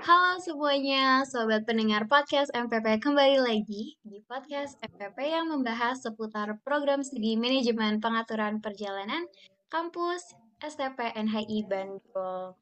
Halo 0.00 0.40
semuanya, 0.40 1.28
sobat 1.28 1.68
pendengar 1.68 2.08
podcast 2.08 2.48
MPP 2.56 3.04
kembali 3.04 3.36
lagi 3.36 4.00
di 4.00 4.24
podcast 4.24 4.80
MPP 4.80 5.28
yang 5.28 5.52
membahas 5.52 6.00
seputar 6.00 6.56
program 6.64 7.04
studi 7.04 7.36
manajemen 7.36 8.00
pengaturan 8.00 8.64
perjalanan 8.64 9.28
kampus 9.68 10.24
STP 10.64 11.04
NHI 11.20 11.68
Bandung. 11.68 12.56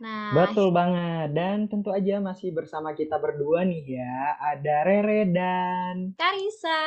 Nah, 0.00 0.32
betul 0.32 0.72
banget 0.72 1.36
dan 1.36 1.68
tentu 1.68 1.92
aja 1.92 2.16
masih 2.16 2.48
bersama 2.56 2.96
kita 2.96 3.20
berdua 3.20 3.68
nih 3.68 4.00
ya, 4.00 4.32
ada 4.40 4.88
Rere 4.88 5.28
dan 5.28 6.16
Karisa. 6.16 6.80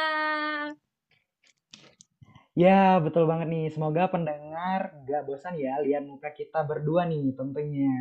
Ya, 2.57 2.97
betul 2.97 3.29
banget 3.29 3.45
nih. 3.53 3.69
Semoga 3.69 4.09
pendengar 4.09 5.05
gak 5.05 5.21
bosan 5.29 5.53
ya 5.61 5.77
lihat 5.85 6.01
muka 6.01 6.33
kita 6.33 6.65
berdua 6.65 7.05
nih 7.05 7.29
tentunya. 7.37 7.93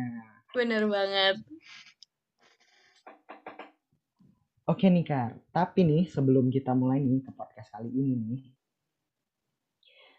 Bener 0.55 0.87
banget. 0.87 1.35
Oke 4.65 4.87
nih 4.87 5.03
Kar, 5.03 5.35
tapi 5.51 5.83
nih 5.83 6.07
sebelum 6.07 6.47
kita 6.47 6.71
mulai 6.71 7.03
nih 7.03 7.21
ke 7.21 7.31
podcast 7.35 7.69
kali 7.75 7.91
ini 7.91 8.15
nih, 8.17 8.41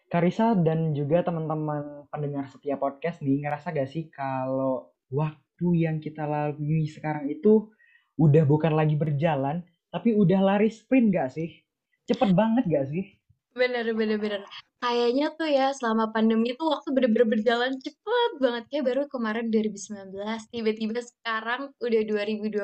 Karisa 0.06 0.54
dan 0.54 0.94
juga 0.94 1.27
teman-teman 1.27 2.06
pendengar 2.12 2.46
setiap 2.46 2.78
podcast 2.78 3.24
nih 3.27 3.42
ngerasa 3.42 3.74
gak 3.74 3.91
sih 3.91 4.06
kalau 4.06 4.94
waktu 5.10 5.88
yang 5.88 5.98
kita 5.98 6.28
lalui 6.28 6.86
sekarang 6.86 7.27
itu 7.27 7.72
udah 8.14 8.46
bukan 8.46 8.77
lagi 8.77 8.94
berjalan, 8.94 9.66
tapi 9.91 10.14
udah 10.14 10.38
lari 10.44 10.70
sprint 10.70 11.10
gak 11.10 11.34
sih? 11.34 11.64
Cepet 12.06 12.36
banget 12.36 12.70
gak 12.70 12.86
sih? 12.86 13.16
Bener, 13.56 13.88
bener, 13.96 14.20
bener. 14.20 14.42
Kayaknya 14.84 15.33
tuh 15.33 15.48
ya 15.48 15.73
selama 15.73 16.12
pandemi 16.12 16.52
itu 16.52 16.60
waktu 16.60 16.92
bener-bener 16.92 17.41
berjalan 17.41 17.73
cepet 17.80 18.30
banget. 18.37 18.69
Kayak 18.69 18.84
baru 18.84 19.02
kemarin 19.09 19.48
2019, 19.48 20.12
tiba-tiba 20.52 21.01
sekarang 21.01 21.73
udah 21.80 22.02
2021. 22.05 22.61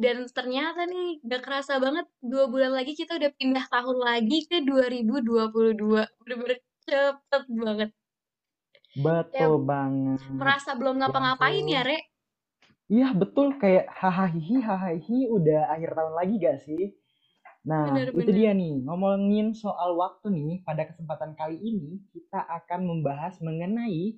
Dan 0.00 0.24
ternyata 0.32 0.88
nih 0.88 1.20
gak 1.20 1.44
kerasa 1.44 1.76
banget 1.76 2.08
dua 2.24 2.48
bulan 2.48 2.72
lagi 2.72 2.96
kita 2.96 3.20
udah 3.20 3.30
pindah 3.36 3.68
tahun 3.68 3.98
lagi 4.00 4.38
ke 4.48 4.64
2022. 4.64 5.76
Bener-bener 6.24 6.58
cepet 6.88 7.44
banget. 7.52 7.90
Betul 8.96 9.60
ya, 9.60 9.60
banget. 9.60 10.20
Merasa 10.32 10.72
belum 10.72 11.04
ngapa-ngapain 11.04 11.68
ya, 11.68 11.84
Re? 11.84 12.00
Iya, 12.88 13.12
betul. 13.12 13.60
Kayak 13.60 13.92
hahaha 13.92 14.32
hahaha 14.32 14.96
udah 15.36 15.68
akhir 15.68 15.92
tahun 15.92 16.14
lagi 16.16 16.34
gak 16.40 16.64
sih? 16.64 16.96
Nah, 17.66 17.90
bener, 17.90 18.14
itu 18.14 18.30
bener. 18.30 18.36
dia 18.38 18.50
nih. 18.54 18.74
Ngomongin 18.86 19.50
soal 19.50 19.98
waktu 19.98 20.30
nih, 20.30 20.62
pada 20.62 20.86
kesempatan 20.86 21.34
kali 21.34 21.58
ini 21.58 21.98
kita 22.14 22.38
akan 22.46 22.86
membahas 22.86 23.42
mengenai 23.42 24.14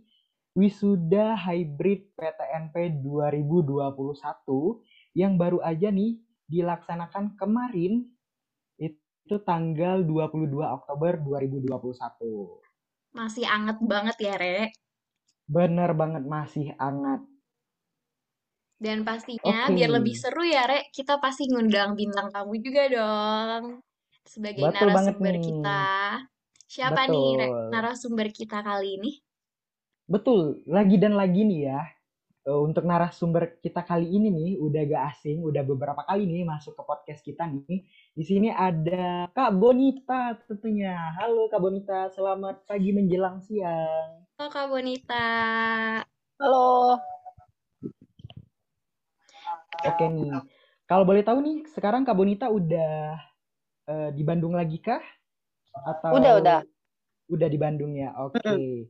wisuda 0.52 1.32
hybrid 1.32 2.12
PTNP 2.12 3.00
2021 3.00 4.84
yang 5.16 5.40
baru 5.40 5.64
aja 5.64 5.88
nih 5.88 6.20
dilaksanakan 6.44 7.40
kemarin 7.40 8.04
itu 8.76 9.36
tanggal 9.44 10.04
22 10.04 10.52
Oktober 10.60 11.16
2021. 11.24 11.88
Masih 13.16 13.48
anget 13.48 13.80
banget 13.80 14.16
ya, 14.20 14.34
Re? 14.36 14.72
Bener 15.48 15.96
banget, 15.96 16.28
masih 16.28 16.76
anget. 16.76 17.24
Dan 18.78 19.02
pastinya 19.02 19.66
okay. 19.66 19.74
biar 19.74 19.90
lebih 19.90 20.14
seru 20.14 20.46
ya, 20.46 20.62
Rek, 20.70 20.94
kita 20.94 21.18
pasti 21.18 21.50
ngundang 21.50 21.98
bintang 21.98 22.30
tamu 22.30 22.54
juga 22.62 22.86
dong. 22.86 23.82
Sebagai 24.22 24.62
Betul 24.62 24.94
narasumber 24.94 25.34
kita. 25.42 25.82
Siapa 26.70 27.02
Betul. 27.10 27.12
nih 27.12 27.28
Rek, 27.42 27.52
narasumber 27.74 28.28
kita 28.30 28.58
kali 28.62 29.02
ini? 29.02 29.12
Betul, 30.06 30.62
lagi 30.70 30.94
dan 30.94 31.18
lagi 31.18 31.42
nih 31.42 31.60
ya. 31.74 31.82
Eh, 32.48 32.54
untuk 32.54 32.86
narasumber 32.86 33.58
kita 33.58 33.82
kali 33.82 34.14
ini 34.14 34.30
nih 34.30 34.50
udah 34.62 34.82
gak 34.88 35.04
asing, 35.10 35.42
udah 35.42 35.60
beberapa 35.66 36.06
kali 36.06 36.24
nih 36.30 36.46
masuk 36.46 36.78
ke 36.78 36.82
podcast 36.86 37.20
kita 37.26 37.44
nih. 37.50 37.82
Di 38.14 38.24
sini 38.24 38.48
ada 38.48 39.26
Kak 39.34 39.58
Bonita 39.58 40.38
tentunya. 40.46 41.18
Halo 41.18 41.50
Kak 41.50 41.60
Bonita, 41.60 42.08
selamat 42.14 42.62
pagi 42.64 42.94
menjelang 42.94 43.42
siang. 43.42 44.22
Halo 44.38 44.48
Kak 44.54 44.70
Bonita. 44.70 45.28
Halo. 46.38 46.67
Oke 49.98 50.06
nih. 50.14 50.30
Kalau 50.86 51.02
boleh 51.02 51.26
tahu 51.26 51.42
nih, 51.42 51.58
sekarang 51.74 52.06
Kak 52.06 52.14
Bonita 52.14 52.46
udah 52.46 53.18
uh, 53.90 54.08
di 54.14 54.22
Bandung 54.22 54.54
lagi 54.54 54.78
kah? 54.78 55.02
Atau 55.74 56.14
Udah, 56.22 56.38
udah. 56.38 56.58
Udah 57.28 57.48
di 57.50 57.58
Bandung 57.58 57.98
ya. 57.98 58.14
Oke. 58.22 58.38
Okay. 58.38 58.86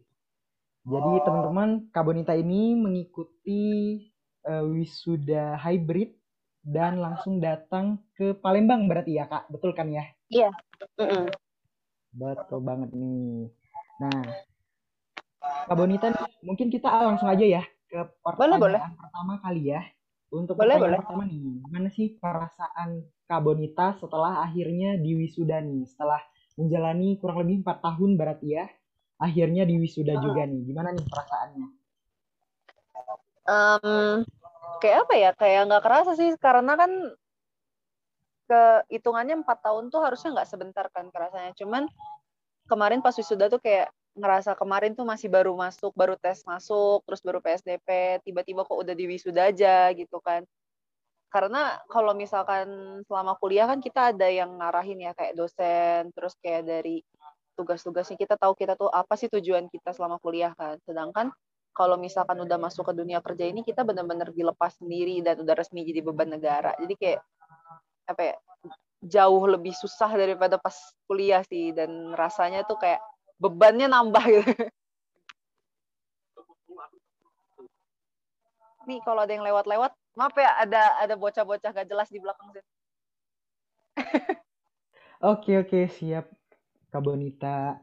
Jadi 0.84 1.12
teman-teman, 1.24 1.88
Kak 1.88 2.04
Bonita 2.04 2.36
ini 2.36 2.76
mengikuti 2.76 4.04
uh, 4.44 4.69
wisuda 4.69 5.56
hybrid 5.58 6.12
dan 6.60 7.00
langsung 7.00 7.40
datang 7.40 8.04
ke 8.12 8.36
Palembang 8.36 8.84
berarti 8.84 9.16
ya, 9.16 9.25
Kak? 9.25 9.48
Betul 9.48 9.72
kan 9.72 9.88
ya? 9.88 10.04
Iya. 10.28 10.52
Mm 11.00 11.08
-mm. 11.08 11.25
Betul 12.12 12.60
banget 12.60 12.92
nih. 12.92 13.48
Nah, 13.98 14.22
Kak 15.40 15.76
Bonita, 15.76 16.12
mungkin 16.44 16.69
kita 16.69 16.92
langsung 16.92 17.32
aja 17.32 17.42
ya 17.42 17.64
ke 17.88 18.00
pertanyaan 18.20 18.60
boleh, 18.60 18.80
boleh. 18.84 19.00
pertama 19.00 19.34
kali 19.40 19.72
ya. 19.72 19.82
Untuk 20.28 20.60
boleh, 20.60 20.76
boleh. 20.76 21.00
pertama 21.00 21.24
nih, 21.24 21.40
gimana 21.40 21.88
sih 21.88 22.12
perasaan 22.20 23.00
Kak 23.24 23.40
Bonita 23.40 23.96
setelah 23.96 24.44
akhirnya 24.44 25.00
di 25.00 25.16
wisuda 25.16 25.56
nih? 25.64 25.88
Setelah 25.88 26.20
menjalani 26.60 27.16
kurang 27.16 27.40
lebih 27.44 27.64
empat 27.64 27.80
tahun 27.80 28.20
berarti 28.20 28.48
ya, 28.60 28.68
akhirnya 29.16 29.64
di 29.64 29.80
wisuda 29.80 30.16
uh. 30.16 30.20
juga 30.20 30.44
nih. 30.44 30.60
Gimana 30.68 30.92
nih 30.92 31.04
perasaannya? 31.08 31.66
Um, 33.48 34.28
kayak 34.84 35.08
apa 35.08 35.14
ya? 35.16 35.30
Kayak 35.32 35.62
nggak 35.72 35.84
kerasa 35.88 36.12
sih, 36.12 36.30
karena 36.36 36.76
kan 36.76 36.92
ke 38.48 38.62
hitungannya 38.92 39.40
empat 39.44 39.64
tahun 39.64 39.88
tuh 39.88 40.00
harusnya 40.04 40.36
nggak 40.36 40.48
sebentar 40.48 40.84
kan 40.92 41.08
kerasanya. 41.08 41.56
Cuman 41.56 41.88
kemarin 42.68 43.00
pas 43.00 43.16
wisuda 43.16 43.48
tuh 43.48 43.64
kayak 43.64 43.88
ngerasa 44.18 44.58
kemarin 44.58 44.92
tuh 44.98 45.06
masih 45.06 45.30
baru 45.30 45.54
masuk, 45.54 45.94
baru 45.94 46.18
tes 46.18 46.42
masuk, 46.42 47.06
terus 47.06 47.22
baru 47.22 47.38
PSDP, 47.38 48.20
tiba-tiba 48.26 48.66
kok 48.66 48.74
udah 48.74 48.94
di 48.98 49.06
wisuda 49.06 49.48
aja 49.48 49.94
gitu 49.94 50.18
kan. 50.18 50.42
Karena 51.30 51.78
kalau 51.92 52.16
misalkan 52.16 52.68
selama 53.06 53.36
kuliah 53.38 53.68
kan 53.68 53.78
kita 53.78 54.16
ada 54.16 54.26
yang 54.26 54.58
ngarahin 54.58 54.98
ya 55.08 55.12
kayak 55.14 55.36
dosen, 55.36 56.10
terus 56.16 56.34
kayak 56.42 56.66
dari 56.66 57.04
tugas-tugasnya 57.54 58.16
kita 58.16 58.34
tahu 58.38 58.54
kita 58.58 58.74
tuh 58.74 58.88
apa 58.88 59.14
sih 59.14 59.28
tujuan 59.30 59.70
kita 59.70 59.94
selama 59.94 60.18
kuliah 60.18 60.54
kan. 60.56 60.80
Sedangkan 60.82 61.30
kalau 61.76 61.94
misalkan 61.94 62.42
udah 62.42 62.58
masuk 62.58 62.90
ke 62.90 62.92
dunia 62.96 63.22
kerja 63.22 63.44
ini 63.46 63.62
kita 63.62 63.86
benar-benar 63.86 64.34
dilepas 64.34 64.78
sendiri 64.82 65.22
dan 65.22 65.38
udah 65.38 65.54
resmi 65.54 65.86
jadi 65.86 66.00
beban 66.02 66.32
negara. 66.32 66.74
Jadi 66.80 66.94
kayak 66.96 67.20
apa 68.08 68.22
ya 68.24 68.36
jauh 69.04 69.44
lebih 69.46 69.76
susah 69.76 70.10
daripada 70.10 70.58
pas 70.58 70.74
kuliah 71.06 71.44
sih 71.46 71.70
dan 71.70 72.16
rasanya 72.18 72.66
tuh 72.66 72.80
kayak 72.80 72.98
bebannya 73.38 73.87
nambah 73.87 74.25
gitu. 74.28 74.53
Nih 78.88 78.99
kalau 79.04 79.25
ada 79.25 79.32
yang 79.32 79.44
lewat-lewat, 79.44 79.93
maaf 80.16 80.34
ya 80.34 80.50
ada 80.59 80.97
ada 80.99 81.15
bocah-bocah 81.15 81.71
gak 81.76 81.88
jelas 81.88 82.09
di 82.09 82.19
belakang 82.19 82.49
sini. 82.56 82.71
oke 85.32 85.53
oke 85.66 85.81
siap 85.93 86.26
Kak 86.88 87.03
Bonita. 87.04 87.76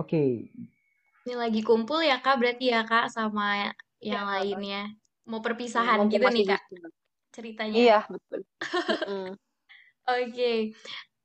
Oke. 0.00 0.48
Ini 1.26 1.34
lagi 1.34 1.60
kumpul 1.60 2.00
ya 2.04 2.22
Kak 2.24 2.40
berarti 2.40 2.72
ya 2.72 2.88
Kak 2.88 3.12
sama 3.12 3.74
yang 4.00 4.24
ya, 4.24 4.40
lainnya. 4.40 4.82
Mau 5.28 5.42
perpisahan 5.42 6.08
gitu 6.08 6.24
nih 6.24 6.44
Kak 6.56 6.62
ceritanya. 7.36 7.76
Iya 7.76 7.98
betul. 8.08 8.40
Oke, 10.06 10.22
okay. 10.30 10.58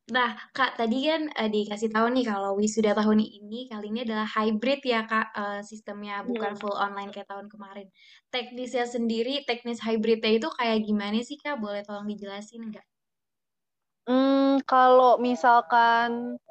Nah, 0.10 0.34
Kak, 0.50 0.82
tadi 0.82 1.06
kan 1.06 1.30
uh, 1.30 1.46
dikasih 1.46 1.94
tahu 1.94 2.10
nih 2.10 2.26
kalau 2.26 2.58
wisuda 2.58 2.98
tahun 2.98 3.22
ini 3.22 3.70
kali 3.70 3.94
ini 3.94 4.02
adalah 4.02 4.26
hybrid 4.26 4.82
ya, 4.82 5.06
Kak, 5.06 5.28
uh, 5.38 5.62
sistemnya 5.62 6.26
bukan 6.26 6.58
full 6.58 6.74
online 6.74 7.14
kayak 7.14 7.30
tahun 7.30 7.46
kemarin. 7.46 7.86
Teknisnya 8.34 8.90
sendiri, 8.90 9.46
teknis 9.46 9.78
hybridnya 9.86 10.42
itu 10.42 10.50
kayak 10.58 10.82
gimana 10.82 11.22
sih, 11.22 11.38
Kak? 11.38 11.62
Boleh 11.62 11.86
tolong 11.86 12.09
dijelasin 12.09 12.74
nggak? 12.74 12.86
Hmm, 14.09 14.66
kalau 14.66 15.22
misalkan 15.22 16.42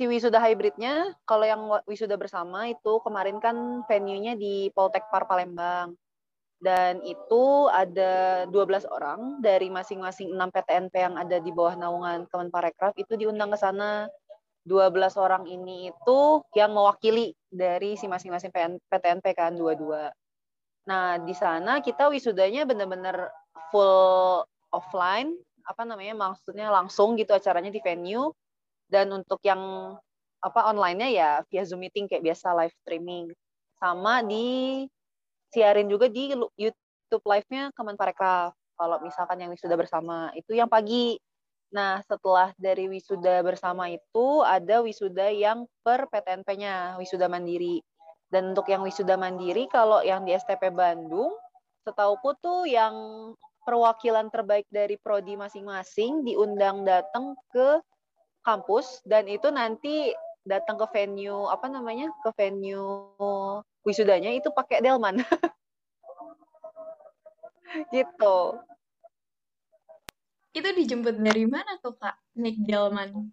si 0.00 0.08
wisuda 0.08 0.40
hybridnya, 0.40 1.12
kalau 1.28 1.44
yang 1.44 1.60
wisuda 1.84 2.16
bersama 2.16 2.72
itu 2.72 3.04
kemarin 3.04 3.36
kan 3.36 3.84
venue-nya 3.84 4.32
di 4.32 4.72
Poltek 4.72 5.12
Par 5.12 5.28
Palembang 5.28 5.92
dan 6.66 6.98
itu 7.06 7.70
ada 7.70 8.42
12 8.50 8.90
orang 8.90 9.38
dari 9.38 9.70
masing-masing 9.70 10.34
6 10.34 10.50
PTNP 10.50 10.94
yang 10.98 11.14
ada 11.14 11.38
di 11.38 11.54
bawah 11.54 11.78
naungan 11.78 12.26
Kemenparekraf 12.26 12.98
itu 12.98 13.14
diundang 13.14 13.54
ke 13.54 13.58
sana 13.62 14.10
12 14.66 15.14
orang 15.14 15.46
ini 15.46 15.94
itu 15.94 16.18
yang 16.58 16.74
mewakili 16.74 17.38
dari 17.46 17.94
si 17.94 18.10
masing-masing 18.10 18.50
PTNP 18.90 19.38
kan 19.38 19.54
dua-dua. 19.54 20.10
Nah, 20.90 21.22
di 21.22 21.38
sana 21.38 21.78
kita 21.78 22.10
wisudanya 22.10 22.66
benar-benar 22.66 23.30
full 23.70 24.42
offline, 24.74 25.38
apa 25.62 25.86
namanya? 25.86 26.18
maksudnya 26.18 26.66
langsung 26.74 27.14
gitu 27.14 27.30
acaranya 27.30 27.70
di 27.70 27.78
venue 27.78 28.34
dan 28.90 29.14
untuk 29.14 29.38
yang 29.46 29.94
apa 30.42 30.66
online-nya 30.66 31.08
ya 31.14 31.30
via 31.46 31.62
Zoom 31.62 31.86
meeting 31.86 32.10
kayak 32.10 32.26
biasa 32.26 32.50
live 32.58 32.74
streaming. 32.82 33.30
Sama 33.78 34.26
di 34.26 34.82
siarin 35.50 35.86
juga 35.90 36.10
di 36.10 36.34
YouTube 36.56 37.24
live-nya 37.26 37.70
Kemenparekraf. 37.74 38.54
Kalau 38.76 38.96
misalkan 39.00 39.40
yang 39.40 39.50
wisuda 39.52 39.74
bersama 39.78 40.30
itu 40.36 40.52
yang 40.52 40.68
pagi. 40.68 41.16
Nah, 41.72 41.98
setelah 42.06 42.54
dari 42.60 42.86
wisuda 42.86 43.42
bersama 43.42 43.90
itu 43.90 44.44
ada 44.46 44.84
wisuda 44.84 45.32
yang 45.34 45.66
per 45.82 46.06
PTNP-nya, 46.06 46.94
wisuda 47.00 47.26
mandiri. 47.26 47.82
Dan 48.30 48.54
untuk 48.54 48.70
yang 48.70 48.86
wisuda 48.86 49.18
mandiri, 49.18 49.66
kalau 49.70 50.02
yang 50.02 50.22
di 50.22 50.34
STP 50.34 50.70
Bandung, 50.70 51.34
setauku 51.86 52.34
tuh 52.42 52.66
yang 52.66 52.94
perwakilan 53.66 54.30
terbaik 54.30 54.66
dari 54.70 54.94
prodi 54.98 55.34
masing-masing 55.34 56.22
diundang 56.22 56.86
datang 56.86 57.34
ke 57.50 57.82
kampus 58.46 59.02
dan 59.02 59.26
itu 59.26 59.50
nanti 59.50 60.14
datang 60.46 60.78
ke 60.78 60.86
venue 60.94 61.50
apa 61.50 61.66
namanya 61.66 62.06
ke 62.22 62.30
venue 62.38 63.10
wisudanya 63.86 64.34
itu 64.34 64.50
pakai 64.50 64.82
delman. 64.82 65.22
Gitu. 67.94 68.38
Itu 70.56 70.68
dijemput 70.74 71.20
dari 71.20 71.44
mana 71.46 71.78
tuh 71.78 71.94
kak 71.94 72.18
naik 72.34 72.58
delman? 72.66 73.30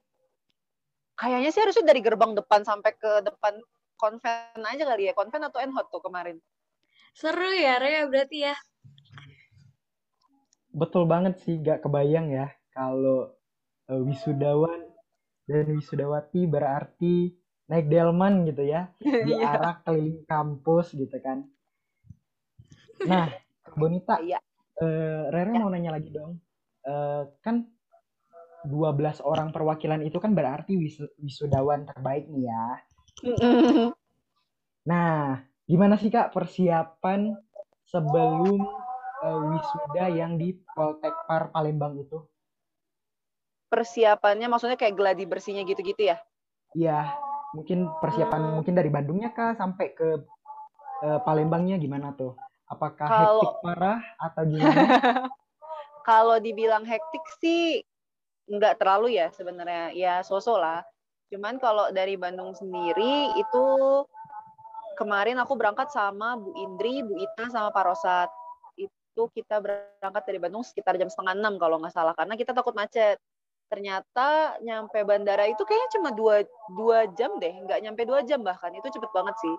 Kayaknya 1.17 1.49
sih 1.49 1.61
harusnya 1.63 1.89
dari 1.89 2.01
gerbang 2.03 2.37
depan 2.37 2.61
sampai 2.61 2.93
ke 2.93 3.25
depan 3.25 3.57
konven 3.97 4.61
aja 4.61 4.83
kali 4.85 5.09
ya. 5.09 5.17
Konven 5.17 5.47
atau 5.47 5.63
enhot 5.63 5.89
tuh 5.89 6.03
kemarin. 6.03 6.37
Seru 7.15 7.55
ya 7.55 7.79
Rea 7.79 8.09
berarti 8.09 8.51
ya. 8.51 8.55
Betul 10.73 11.05
banget 11.05 11.37
sih 11.45 11.61
gak 11.61 11.85
kebayang 11.85 12.33
ya 12.33 12.49
kalau 12.73 13.29
uh, 13.87 14.01
wisudawan 14.01 14.89
dan 15.45 15.69
wisudawati 15.69 16.49
berarti 16.49 17.37
naik 17.67 17.87
delman 17.87 18.43
gitu 18.47 18.63
ya 18.67 18.91
di 19.27 19.33
iya. 19.33 19.55
arah 19.55 19.75
keliling 19.83 20.23
kampus 20.27 20.95
gitu 20.95 21.17
kan 21.23 21.47
nah 23.03 23.31
Bonita 23.73 24.21
iya. 24.21 24.39
uh, 24.79 25.31
Rere 25.33 25.51
ya. 25.55 25.59
mau 25.59 25.71
nanya 25.71 25.95
lagi 25.95 26.13
dong 26.13 26.39
uh, 26.87 27.27
kan 27.41 27.67
12 28.63 29.19
orang 29.27 29.51
perwakilan 29.51 29.99
itu 30.07 30.23
kan 30.23 30.31
berarti 30.31 30.79
wis 30.79 30.95
wisudawan 31.19 31.83
terbaik 31.83 32.31
nih 32.31 32.47
ya 32.47 32.65
nah 34.89 35.43
gimana 35.67 35.95
sih 35.99 36.11
kak 36.11 36.31
persiapan 36.31 37.35
sebelum 37.87 38.63
uh, 39.23 39.39
wisuda 39.51 40.11
yang 40.11 40.39
di 40.39 40.55
Poltekpar 40.75 41.51
Palembang 41.51 41.99
itu 41.99 42.23
persiapannya 43.73 44.45
maksudnya 44.45 44.77
kayak 44.77 44.93
gladi 44.93 45.25
bersihnya 45.25 45.65
gitu-gitu 45.65 46.13
ya? 46.13 46.21
Iya, 46.77 47.09
mungkin 47.53 47.85
persiapan 48.01 48.41
hmm. 48.41 48.53
mungkin 48.59 48.73
dari 48.73 48.89
Bandungnya 48.89 49.29
kah 49.31 49.53
sampai 49.53 49.93
ke 49.93 50.09
uh, 51.05 51.19
Palembangnya 51.21 51.77
gimana 51.77 52.11
tuh? 52.17 52.33
Apakah 52.67 53.07
Kalo... 53.07 53.21
hektik 53.39 53.53
parah 53.61 53.99
atau 54.17 54.43
gimana? 54.49 54.81
Kalau 56.09 56.37
dibilang 56.41 56.83
hektik 56.83 57.23
sih 57.39 57.79
nggak 58.49 58.81
terlalu 58.81 59.15
ya 59.15 59.31
sebenarnya, 59.31 59.95
ya 59.95 60.19
sosok 60.19 60.59
lah. 60.59 60.83
Cuman 61.31 61.55
kalau 61.63 61.89
dari 61.95 62.19
Bandung 62.19 62.51
sendiri 62.51 63.31
itu 63.39 63.65
kemarin 64.99 65.39
aku 65.39 65.55
berangkat 65.55 65.89
sama 65.95 66.35
Bu 66.35 66.51
Indri, 66.59 67.01
Bu 67.07 67.15
Ita 67.17 67.47
sama 67.47 67.71
Pak 67.71 67.83
Rosat. 67.87 68.29
Itu 68.75 69.31
kita 69.31 69.63
berangkat 69.63 70.23
dari 70.27 70.43
Bandung 70.43 70.61
sekitar 70.67 70.99
jam 70.99 71.07
setengah 71.07 71.39
enam 71.39 71.55
kalau 71.55 71.79
nggak 71.79 71.95
salah 71.95 72.11
karena 72.19 72.35
kita 72.35 72.51
takut 72.51 72.75
macet 72.75 73.15
ternyata 73.73 74.53
nyampe 74.61 75.01
bandara 75.01 75.49
itu 75.49 75.65
kayaknya 75.65 75.89
cuma 75.97 76.09
dua, 76.13 76.45
dua 76.77 77.09
jam 77.17 77.41
deh 77.41 77.49
nggak 77.49 77.81
nyampe 77.81 78.05
dua 78.05 78.21
jam 78.21 78.45
bahkan 78.45 78.69
itu 78.77 78.85
cepet 78.85 79.09
banget 79.09 79.33
sih. 79.41 79.55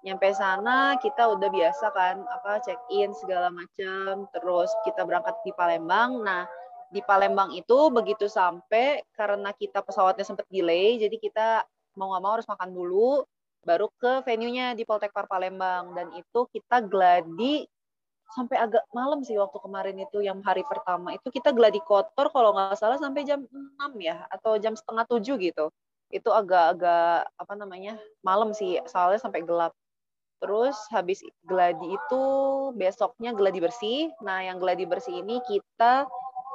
Nyampe 0.00 0.32
sana 0.32 0.96
kita 0.96 1.28
udah 1.28 1.52
biasa 1.52 1.92
kan 1.92 2.24
apa 2.24 2.64
check 2.64 2.80
in 2.88 3.12
segala 3.12 3.52
macam 3.52 4.24
terus 4.32 4.72
kita 4.88 5.04
berangkat 5.04 5.36
di 5.44 5.52
Palembang. 5.52 6.24
Nah 6.24 6.48
di 6.88 7.04
Palembang 7.04 7.52
itu 7.52 7.92
begitu 7.92 8.32
sampai 8.32 9.04
karena 9.12 9.52
kita 9.52 9.84
pesawatnya 9.84 10.24
sempat 10.24 10.48
delay 10.48 10.96
jadi 10.96 11.20
kita 11.20 11.68
mau 12.00 12.16
nggak 12.16 12.22
mau 12.24 12.32
harus 12.40 12.48
makan 12.48 12.72
dulu 12.72 13.28
baru 13.60 13.92
ke 14.00 14.24
venue-nya 14.24 14.72
di 14.72 14.88
Poltekpar 14.88 15.28
Palembang. 15.28 15.92
Dan 15.92 16.16
itu 16.16 16.48
kita 16.48 16.80
gladi 16.80 17.68
sampai 18.34 18.56
agak 18.62 18.86
malam 18.94 19.26
sih 19.26 19.34
waktu 19.34 19.58
kemarin 19.58 19.96
itu 19.98 20.22
yang 20.22 20.38
hari 20.46 20.62
pertama. 20.62 21.14
Itu 21.14 21.34
kita 21.34 21.50
gladi 21.50 21.82
kotor 21.82 22.30
kalau 22.30 22.54
nggak 22.54 22.78
salah 22.78 22.98
sampai 22.98 23.26
jam 23.26 23.42
6 23.50 23.98
ya 23.98 24.26
atau 24.30 24.54
jam 24.56 24.78
setengah 24.78 25.04
tujuh 25.10 25.36
gitu. 25.42 25.70
Itu 26.10 26.30
agak-agak 26.30 27.30
apa 27.34 27.54
namanya 27.58 27.98
malam 28.22 28.54
sih 28.54 28.78
soalnya 28.86 29.18
sampai 29.22 29.42
gelap. 29.42 29.74
Terus 30.40 30.78
habis 30.88 31.20
gladi 31.44 31.84
itu 31.90 32.22
besoknya 32.78 33.34
gladi 33.34 33.60
bersih. 33.60 34.14
Nah 34.22 34.46
yang 34.46 34.62
gladi 34.62 34.86
bersih 34.86 35.20
ini 35.20 35.42
kita 35.44 36.06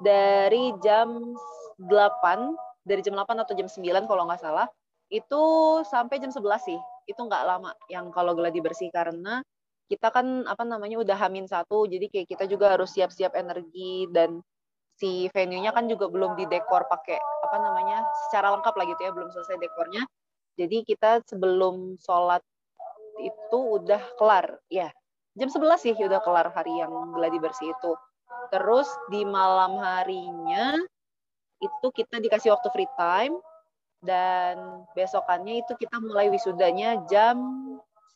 dari 0.03 0.71
jam 0.79 1.35
8 1.79 2.87
dari 2.87 3.01
jam 3.03 3.15
8 3.19 3.43
atau 3.43 3.53
jam 3.55 3.67
9 3.67 4.07
kalau 4.07 4.23
nggak 4.27 4.41
salah 4.41 4.67
itu 5.11 5.43
sampai 5.85 6.17
jam 6.23 6.31
11 6.31 6.65
sih. 6.65 6.79
Itu 7.05 7.27
nggak 7.27 7.43
lama 7.45 7.71
yang 7.91 8.09
kalau 8.09 8.33
gladi 8.33 8.63
bersih 8.63 8.89
karena 8.89 9.43
kita 9.85 10.09
kan 10.09 10.43
apa 10.49 10.65
namanya 10.65 10.97
udah 11.01 11.17
hamin 11.17 11.45
satu 11.45 11.85
jadi 11.85 12.09
kayak 12.09 12.27
kita 12.33 12.45
juga 12.49 12.73
harus 12.73 12.89
siap-siap 12.93 13.37
energi 13.37 14.09
dan 14.09 14.41
si 14.95 15.27
venue-nya 15.35 15.75
kan 15.75 15.85
juga 15.91 16.07
belum 16.07 16.39
didekor 16.39 16.87
pakai 16.87 17.19
apa 17.19 17.57
namanya 17.59 18.01
secara 18.27 18.55
lengkap 18.55 18.73
lah 18.73 18.85
gitu 18.87 19.01
ya 19.03 19.11
belum 19.11 19.29
selesai 19.31 19.57
dekornya. 19.59 20.03
Jadi 20.55 20.87
kita 20.87 21.19
sebelum 21.27 21.99
sholat 21.99 22.39
itu 23.19 23.59
udah 23.59 23.99
kelar 24.15 24.59
ya. 24.71 24.87
Jam 25.35 25.51
11 25.51 25.83
sih 25.83 25.91
udah 25.99 26.23
kelar 26.23 26.47
hari 26.55 26.79
yang 26.79 27.11
gladi 27.11 27.37
bersih 27.43 27.75
itu. 27.75 27.91
Terus 28.55 28.87
di 29.11 29.27
malam 29.27 29.75
harinya 29.83 30.79
itu 31.59 31.87
kita 31.91 32.23
dikasih 32.23 32.55
waktu 32.55 32.71
free 32.71 32.91
time 32.95 33.35
dan 33.99 34.85
besokannya 34.95 35.59
itu 35.59 35.75
kita 35.75 35.99
mulai 35.99 36.31
wisudanya 36.31 37.03
jam 37.11 37.35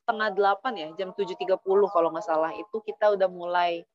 setengah 0.10 0.34
delapan 0.34 0.74
ya, 0.74 0.88
jam 0.98 1.14
7.30 1.14 1.62
kalau 1.94 2.10
nggak 2.10 2.26
salah, 2.26 2.50
itu 2.58 2.82
kita 2.82 3.14
udah 3.14 3.30
mulai 3.30 3.86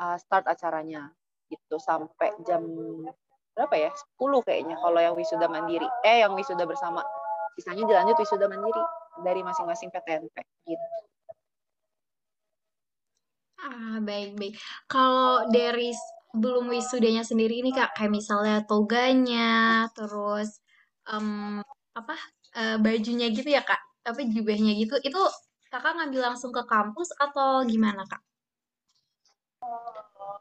uh, 0.00 0.16
start 0.16 0.48
acaranya. 0.48 1.12
Gitu, 1.52 1.76
sampai 1.76 2.32
jam 2.48 2.64
berapa 3.52 3.76
ya? 3.76 3.92
10 4.16 4.48
kayaknya 4.48 4.80
kalau 4.80 4.96
yang 4.96 5.12
wisuda 5.12 5.44
mandiri. 5.44 5.84
Eh, 6.08 6.24
yang 6.24 6.32
wisuda 6.32 6.64
bersama. 6.64 7.04
Sisanya 7.60 7.84
dilanjut 7.84 8.16
wisuda 8.16 8.48
mandiri 8.48 8.80
dari 9.20 9.44
masing-masing 9.44 9.92
PTNP. 9.92 10.40
Gitu. 10.64 10.86
Ah, 13.60 14.00
baik-baik. 14.00 14.56
Kalau 14.88 15.52
dari 15.52 15.92
belum 16.32 16.72
wisudanya 16.72 17.28
sendiri 17.28 17.60
ini 17.60 17.76
Kak, 17.76 17.92
kayak 17.92 18.08
misalnya 18.08 18.64
toganya, 18.64 19.84
terus 19.92 20.64
um, 21.12 21.60
apa 21.92 22.16
uh, 22.56 22.76
bajunya 22.80 23.28
gitu 23.32 23.48
ya 23.52 23.60
Kak, 23.64 23.80
tapi 24.04 24.32
jubahnya 24.32 24.72
gitu, 24.76 24.96
itu 25.00 25.20
kakak 25.68 25.96
ngambil 25.96 26.32
langsung 26.32 26.50
ke 26.50 26.62
kampus 26.64 27.12
atau 27.16 27.64
gimana 27.64 28.04
kak? 28.08 28.20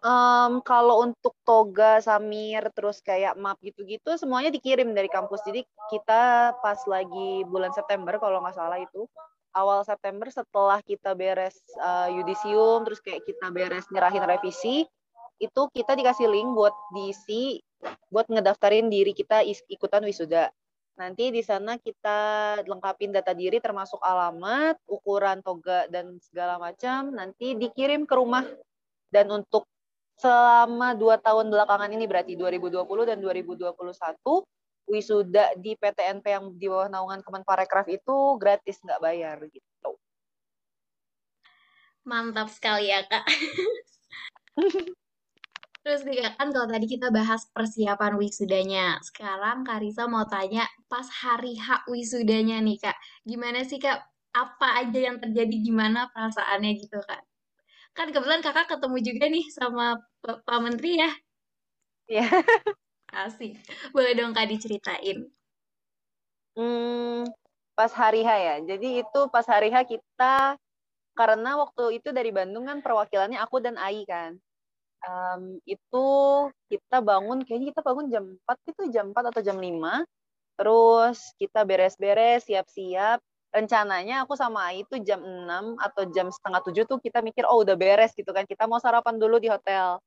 Um, 0.06 0.62
kalau 0.62 1.04
untuk 1.04 1.34
toga, 1.42 1.98
samir, 2.00 2.70
terus 2.72 3.02
kayak 3.02 3.34
map 3.36 3.58
gitu-gitu, 3.66 4.14
semuanya 4.16 4.54
dikirim 4.54 4.94
dari 4.94 5.10
kampus. 5.10 5.42
Jadi 5.44 5.66
kita 5.90 6.54
pas 6.62 6.80
lagi 6.86 7.42
bulan 7.50 7.74
September 7.74 8.16
kalau 8.22 8.40
nggak 8.40 8.56
salah 8.56 8.78
itu, 8.78 9.10
awal 9.58 9.82
September 9.82 10.30
setelah 10.30 10.80
kita 10.86 11.18
beres 11.18 11.58
uh, 11.82 12.08
yudisium, 12.14 12.86
terus 12.86 13.02
kayak 13.02 13.26
kita 13.26 13.50
beres 13.50 13.90
nyerahin 13.90 14.22
revisi, 14.22 14.86
itu 15.42 15.62
kita 15.74 15.98
dikasih 15.98 16.30
link 16.30 16.54
buat 16.54 16.74
diisi, 16.94 17.58
buat 18.14 18.30
ngedaftarin 18.30 18.94
diri 18.94 19.18
kita 19.18 19.42
ikutan 19.46 20.06
wisuda. 20.06 20.54
Nanti 20.98 21.30
di 21.30 21.46
sana 21.46 21.78
kita 21.78 22.20
lengkapin 22.66 23.14
data 23.14 23.30
diri 23.38 23.62
termasuk 23.62 24.02
alamat, 24.02 24.82
ukuran 24.90 25.46
toga 25.46 25.86
dan 25.94 26.18
segala 26.26 26.58
macam. 26.58 27.14
Nanti 27.14 27.54
dikirim 27.54 28.10
ke 28.10 28.18
rumah. 28.18 28.44
Dan 29.14 29.30
untuk 29.30 29.70
selama 30.18 30.98
dua 30.98 31.22
tahun 31.22 31.54
belakangan 31.54 31.94
ini 31.94 32.10
berarti 32.10 32.34
2020 32.34 32.82
dan 33.14 33.18
2021 33.22 33.70
wisuda 34.90 35.54
di 35.60 35.78
PTNP 35.78 36.26
yang 36.26 36.46
di 36.58 36.66
bawah 36.66 36.90
naungan 36.90 37.22
Kemenparekraf 37.22 37.86
itu 37.94 38.36
gratis 38.42 38.82
nggak 38.82 38.98
bayar 39.04 39.38
gitu. 39.54 39.92
Mantap 42.08 42.50
sekali 42.50 42.90
ya 42.90 43.06
kak. 43.06 43.28
Terus 45.88 46.04
nih 46.04 46.20
kan 46.36 46.52
kalau 46.52 46.68
tadi 46.68 46.84
kita 46.84 47.08
bahas 47.16 47.48
persiapan 47.56 48.20
wisudanya. 48.20 49.00
Sekarang 49.08 49.64
Karisa 49.64 50.04
mau 50.04 50.28
tanya 50.28 50.68
pas 50.92 51.08
hari 51.24 51.56
H 51.56 51.88
wisudanya 51.88 52.60
nih 52.60 52.76
Kak. 52.76 53.00
Gimana 53.24 53.64
sih 53.64 53.80
Kak? 53.80 53.96
Apa 54.36 54.84
aja 54.84 55.00
yang 55.00 55.16
terjadi? 55.24 55.56
Gimana 55.64 56.12
perasaannya 56.12 56.76
gitu 56.84 57.00
Kak? 57.08 57.24
Kan 57.96 58.12
kebetulan 58.12 58.44
Kakak 58.44 58.68
ketemu 58.68 58.98
juga 59.00 59.26
nih 59.32 59.46
sama 59.48 59.96
Pak 60.28 60.60
Menteri 60.60 61.00
ya. 61.00 61.12
Iya. 62.12 62.28
Asik. 63.24 63.56
Boleh 63.96 64.12
dong 64.12 64.36
Kak 64.36 64.52
diceritain. 64.52 65.24
Hmm, 66.60 67.24
pas 67.80 67.96
hari 67.96 68.28
H 68.28 68.30
ya. 68.36 68.56
Jadi 68.76 69.08
itu 69.08 69.20
pas 69.32 69.48
hari 69.48 69.72
H 69.72 69.88
kita 69.88 70.60
karena 71.16 71.56
waktu 71.56 72.04
itu 72.04 72.12
dari 72.12 72.36
Bandung 72.36 72.68
kan 72.68 72.84
perwakilannya 72.84 73.40
aku 73.40 73.64
dan 73.64 73.80
Ai 73.80 74.04
kan 74.04 74.36
um, 75.06 75.62
itu 75.68 76.08
kita 76.72 76.98
bangun 77.04 77.44
kayaknya 77.46 77.76
kita 77.76 77.82
bangun 77.86 78.06
jam 78.10 78.24
4 78.46 78.72
itu 78.72 78.82
jam 78.90 79.06
4 79.14 79.32
atau 79.34 79.42
jam 79.44 79.58
5 79.58 80.06
terus 80.58 81.18
kita 81.38 81.62
beres-beres 81.64 82.50
siap-siap. 82.50 83.22
Rencananya 83.48 84.26
aku 84.28 84.36
sama 84.36 84.74
Ai 84.74 84.84
itu 84.84 85.00
jam 85.06 85.22
6 85.22 85.78
atau 85.80 86.04
jam 86.12 86.28
setengah 86.34 86.62
7 86.66 86.84
tuh 86.90 87.00
kita 87.00 87.22
mikir 87.24 87.46
oh 87.46 87.62
udah 87.62 87.78
beres 87.78 88.12
gitu 88.18 88.34
kan. 88.34 88.44
Kita 88.44 88.66
mau 88.66 88.82
sarapan 88.82 89.22
dulu 89.22 89.38
di 89.38 89.48
hotel. 89.54 90.02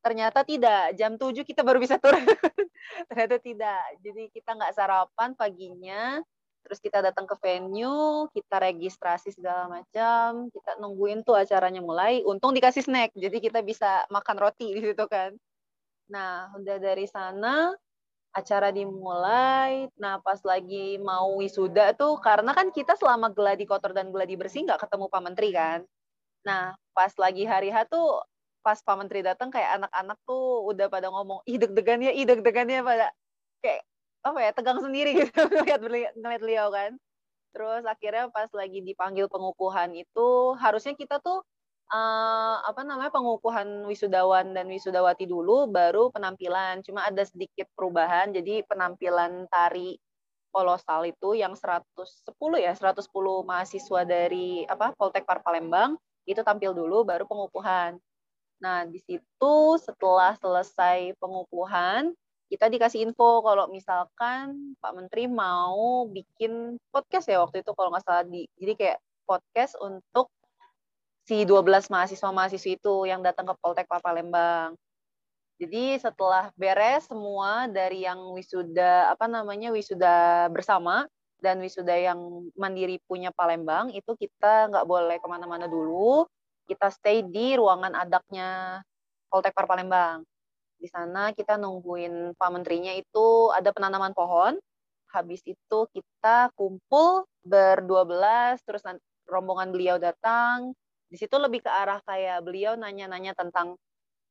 Ternyata 0.00 0.42
tidak. 0.48 0.96
Jam 0.96 1.20
7 1.20 1.44
kita 1.44 1.60
baru 1.60 1.78
bisa 1.78 2.00
turun. 2.00 2.24
Ternyata 3.12 3.36
tidak. 3.38 3.84
Jadi 4.00 4.32
kita 4.32 4.56
nggak 4.56 4.72
sarapan 4.72 5.36
paginya 5.36 6.24
terus 6.70 6.78
kita 6.78 7.02
datang 7.02 7.26
ke 7.26 7.34
venue 7.42 8.30
kita 8.30 8.62
registrasi 8.62 9.34
segala 9.34 9.66
macam 9.66 10.46
kita 10.54 10.78
nungguin 10.78 11.26
tuh 11.26 11.34
acaranya 11.34 11.82
mulai 11.82 12.22
untung 12.22 12.54
dikasih 12.54 12.86
snack 12.86 13.10
jadi 13.18 13.42
kita 13.42 13.58
bisa 13.66 14.06
makan 14.06 14.38
roti 14.38 14.70
di 14.70 14.78
situ 14.78 15.02
kan. 15.10 15.34
Nah 16.14 16.54
udah 16.54 16.78
dari 16.78 17.10
sana 17.10 17.74
acara 18.30 18.70
dimulai. 18.70 19.90
Nah 19.98 20.22
pas 20.22 20.38
lagi 20.46 20.98
mau 21.02 21.42
wisuda 21.42 21.94
tuh 21.98 22.18
karena 22.22 22.54
kan 22.54 22.70
kita 22.70 22.94
selama 22.94 23.34
geladi 23.34 23.66
kotor 23.66 23.90
dan 23.90 24.14
geladi 24.14 24.38
bersih 24.38 24.66
nggak 24.66 24.86
ketemu 24.86 25.06
pak 25.10 25.22
menteri 25.26 25.50
kan. 25.50 25.80
Nah 26.46 26.78
pas 26.94 27.10
lagi 27.18 27.46
hari 27.46 27.74
H 27.74 27.90
tuh 27.90 28.22
pas 28.62 28.78
pak 28.78 28.96
menteri 28.98 29.26
datang 29.26 29.50
kayak 29.50 29.82
anak-anak 29.82 30.18
tuh 30.22 30.70
udah 30.70 30.86
pada 30.86 31.08
ngomong 31.10 31.42
ih 31.50 31.58
deg-degan 31.58 31.98
ya 32.04 32.12
ih 32.14 32.26
deg-degan 32.26 32.70
ya 32.70 32.80
pada. 32.86 33.10
Kayak 33.58 33.82
apa 34.20 34.38
ya 34.40 34.50
tegang 34.52 34.80
sendiri 34.80 35.16
gitu 35.16 35.32
ngeliat 35.84 36.12
ngeliat 36.16 36.40
beliau 36.42 36.68
kan. 36.72 36.92
Terus 37.50 37.82
akhirnya 37.82 38.30
pas 38.30 38.46
lagi 38.54 38.78
dipanggil 38.84 39.26
pengukuhan 39.26 39.90
itu 39.96 40.54
harusnya 40.60 40.94
kita 40.94 41.18
tuh 41.18 41.42
uh, 41.90 42.56
apa 42.62 42.86
namanya 42.86 43.10
pengukuhan 43.10 43.84
wisudawan 43.90 44.54
dan 44.54 44.70
wisudawati 44.70 45.26
dulu 45.26 45.66
baru 45.66 46.14
penampilan. 46.14 46.86
Cuma 46.86 47.06
ada 47.08 47.26
sedikit 47.26 47.66
perubahan 47.74 48.30
jadi 48.30 48.62
penampilan 48.70 49.50
tari 49.50 49.98
kolosal 50.50 51.06
itu 51.06 51.38
yang 51.38 51.54
110 51.54 51.94
ya 52.58 52.72
110 52.74 53.06
mahasiswa 53.46 54.00
dari 54.02 54.66
apa 54.66 54.92
Poltek 54.98 55.22
Par 55.22 55.42
Palembang 55.46 55.94
itu 56.26 56.42
tampil 56.42 56.74
dulu 56.74 57.06
baru 57.06 57.26
pengukuhan. 57.26 57.98
Nah 58.60 58.84
di 58.84 58.98
situ 59.02 59.54
setelah 59.80 60.36
selesai 60.36 61.16
pengukuhan 61.16 62.12
kita 62.50 62.66
dikasih 62.66 63.06
info 63.06 63.46
kalau 63.46 63.70
misalkan 63.70 64.74
Pak 64.82 64.92
Menteri 64.98 65.30
mau 65.30 66.10
bikin 66.10 66.82
podcast 66.90 67.30
ya 67.30 67.38
waktu 67.38 67.62
itu 67.62 67.70
kalau 67.78 67.94
nggak 67.94 68.02
salah 68.02 68.26
di 68.26 68.50
jadi 68.58 68.74
kayak 68.74 68.98
podcast 69.22 69.78
untuk 69.78 70.34
si 71.30 71.46
12 71.46 71.94
mahasiswa-mahasiswa 71.94 72.74
itu 72.74 72.94
yang 73.06 73.22
datang 73.22 73.46
ke 73.46 73.54
Poltek 73.62 73.86
Palembang. 73.86 74.74
Jadi 75.62 75.94
setelah 76.02 76.50
beres 76.58 77.06
semua 77.06 77.70
dari 77.70 78.02
yang 78.02 78.18
wisuda 78.34 79.14
apa 79.14 79.30
namanya 79.30 79.70
wisuda 79.70 80.50
bersama 80.50 81.06
dan 81.38 81.62
wisuda 81.62 81.94
yang 81.94 82.50
mandiri 82.58 82.98
punya 83.06 83.30
Palembang 83.30 83.94
itu 83.94 84.10
kita 84.18 84.74
nggak 84.74 84.88
boleh 84.90 85.22
ke 85.22 85.26
mana-mana 85.30 85.70
dulu. 85.70 86.26
Kita 86.66 86.90
stay 86.90 87.22
di 87.22 87.54
ruangan 87.54 87.94
adaknya 87.94 88.82
Poltek 89.30 89.54
Palembang. 89.54 90.26
Di 90.80 90.88
sana 90.88 91.36
kita 91.36 91.60
nungguin 91.60 92.32
Pak 92.40 92.50
Menterinya 92.50 92.96
itu 92.96 93.52
ada 93.52 93.68
penanaman 93.68 94.16
pohon. 94.16 94.56
Habis 95.12 95.44
itu 95.44 95.78
kita 95.92 96.48
kumpul 96.56 97.28
berdua 97.44 98.08
belas, 98.08 98.64
terus 98.64 98.80
rombongan 99.28 99.68
beliau 99.76 100.00
datang. 100.00 100.72
Di 101.12 101.20
situ 101.20 101.36
lebih 101.36 101.60
ke 101.60 101.70
arah 101.70 102.00
kayak 102.08 102.40
beliau 102.40 102.80
nanya-nanya 102.80 103.36
tentang 103.36 103.76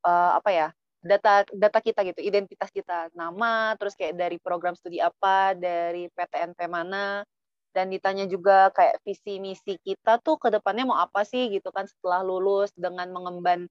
uh, 0.01 0.31
apa 0.41 0.49
ya 0.49 0.67
data 1.05 1.45
data 1.53 1.79
kita 1.79 2.01
gitu, 2.09 2.19
identitas 2.25 2.73
kita, 2.73 3.13
nama, 3.13 3.77
terus 3.77 3.93
kayak 3.93 4.17
dari 4.17 4.41
program 4.41 4.73
studi 4.73 4.97
apa, 4.99 5.53
dari 5.55 6.11
PTNP 6.11 6.65
mana, 6.67 7.23
dan 7.71 7.87
ditanya 7.93 8.25
juga 8.25 8.73
kayak 8.73 8.99
visi 9.05 9.37
misi 9.37 9.77
kita 9.79 10.19
tuh 10.19 10.35
ke 10.41 10.49
depannya 10.49 10.89
mau 10.89 10.99
apa 10.99 11.23
sih 11.23 11.53
gitu 11.53 11.69
kan 11.69 11.85
setelah 11.85 12.25
lulus 12.25 12.73
dengan 12.73 13.07
mengemban 13.13 13.69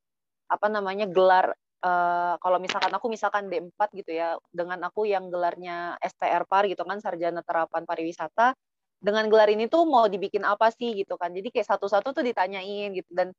apa 0.49 0.67
namanya 0.71 1.05
gelar 1.11 1.53
uh, 1.83 2.35
kalau 2.43 2.59
misalkan 2.63 2.93
aku 2.95 3.07
misalkan 3.11 3.51
D4 3.51 3.81
gitu 3.95 4.11
ya, 4.15 4.37
dengan 4.51 4.79
aku 4.87 5.07
yang 5.09 5.31
gelarnya 5.33 5.99
STR 6.03 6.45
PAR 6.47 6.67
gitu 6.71 6.83
kan, 6.87 6.99
Sarjana 7.03 7.43
Terapan 7.43 7.85
Pariwisata, 7.87 8.55
dengan 8.99 9.31
gelar 9.31 9.49
ini 9.51 9.71
tuh 9.71 9.87
mau 9.87 10.07
dibikin 10.11 10.43
apa 10.43 10.71
sih 10.75 10.95
gitu 10.99 11.15
kan. 11.21 11.31
Jadi 11.31 11.55
kayak 11.55 11.69
satu-satu 11.71 12.11
tuh 12.15 12.25
ditanyain 12.27 12.91
gitu. 12.95 13.11
Dan 13.15 13.31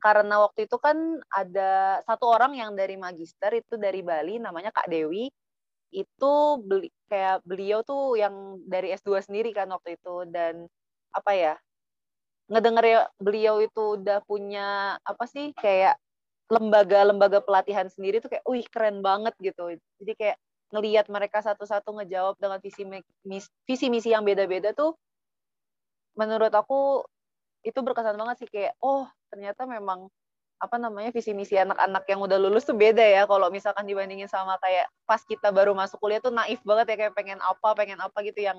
karena 0.00 0.44
waktu 0.44 0.68
itu 0.68 0.76
kan 0.76 0.96
ada 1.32 2.00
satu 2.04 2.28
orang 2.28 2.52
yang 2.56 2.76
dari 2.76 3.00
magister 3.00 3.50
itu 3.56 3.80
dari 3.80 4.04
Bali 4.04 4.36
namanya 4.36 4.70
Kak 4.70 4.92
Dewi 4.92 5.32
itu 5.94 6.34
beli 6.60 6.92
kayak 7.08 7.40
beliau 7.46 7.80
tuh 7.80 8.18
yang 8.18 8.60
dari 8.68 8.92
S2 8.92 9.24
sendiri 9.24 9.56
kan 9.56 9.70
waktu 9.72 9.96
itu 9.96 10.28
dan 10.28 10.68
apa 11.14 11.32
ya 11.32 11.54
ngedenger 12.52 12.84
ya 12.84 13.00
beliau 13.18 13.58
itu 13.64 13.98
udah 13.98 14.20
punya 14.28 14.98
apa 15.02 15.24
sih 15.26 15.50
kayak 15.56 15.98
lembaga-lembaga 16.46 17.42
pelatihan 17.42 17.90
sendiri 17.90 18.22
tuh 18.22 18.30
kayak, 18.30 18.44
wih 18.46 18.66
keren 18.70 19.02
banget 19.02 19.34
gitu. 19.42 19.74
Jadi 20.02 20.12
kayak 20.14 20.36
ngelihat 20.74 21.06
mereka 21.10 21.42
satu-satu 21.42 21.94
ngejawab 22.02 22.34
dengan 22.42 22.58
visi 22.58 22.82
visi 23.66 23.86
misi 23.86 24.10
yang 24.10 24.26
beda-beda 24.26 24.74
tuh 24.74 24.98
menurut 26.18 26.50
aku 26.50 27.06
itu 27.66 27.78
berkesan 27.82 28.18
banget 28.18 28.46
sih. 28.46 28.48
Kayak 28.50 28.74
oh 28.82 29.06
ternyata 29.30 29.66
memang 29.66 30.10
apa 30.56 30.76
namanya 30.80 31.12
visi 31.12 31.36
misi 31.36 31.54
anak-anak 31.60 32.08
yang 32.08 32.20
udah 32.24 32.38
lulus 32.40 32.64
tuh 32.66 32.78
beda 32.78 33.02
ya. 33.02 33.22
Kalau 33.28 33.50
misalkan 33.52 33.84
dibandingin 33.86 34.30
sama 34.30 34.56
kayak 34.62 34.86
pas 35.04 35.20
kita 35.22 35.50
baru 35.50 35.74
masuk 35.76 35.98
kuliah 36.00 36.22
tuh 36.22 36.32
naif 36.34 36.62
banget 36.62 36.94
ya 36.94 36.96
kayak 37.06 37.14
pengen 37.18 37.38
apa 37.42 37.68
pengen 37.76 37.98
apa 38.00 38.18
gitu 38.26 38.42
yang 38.46 38.58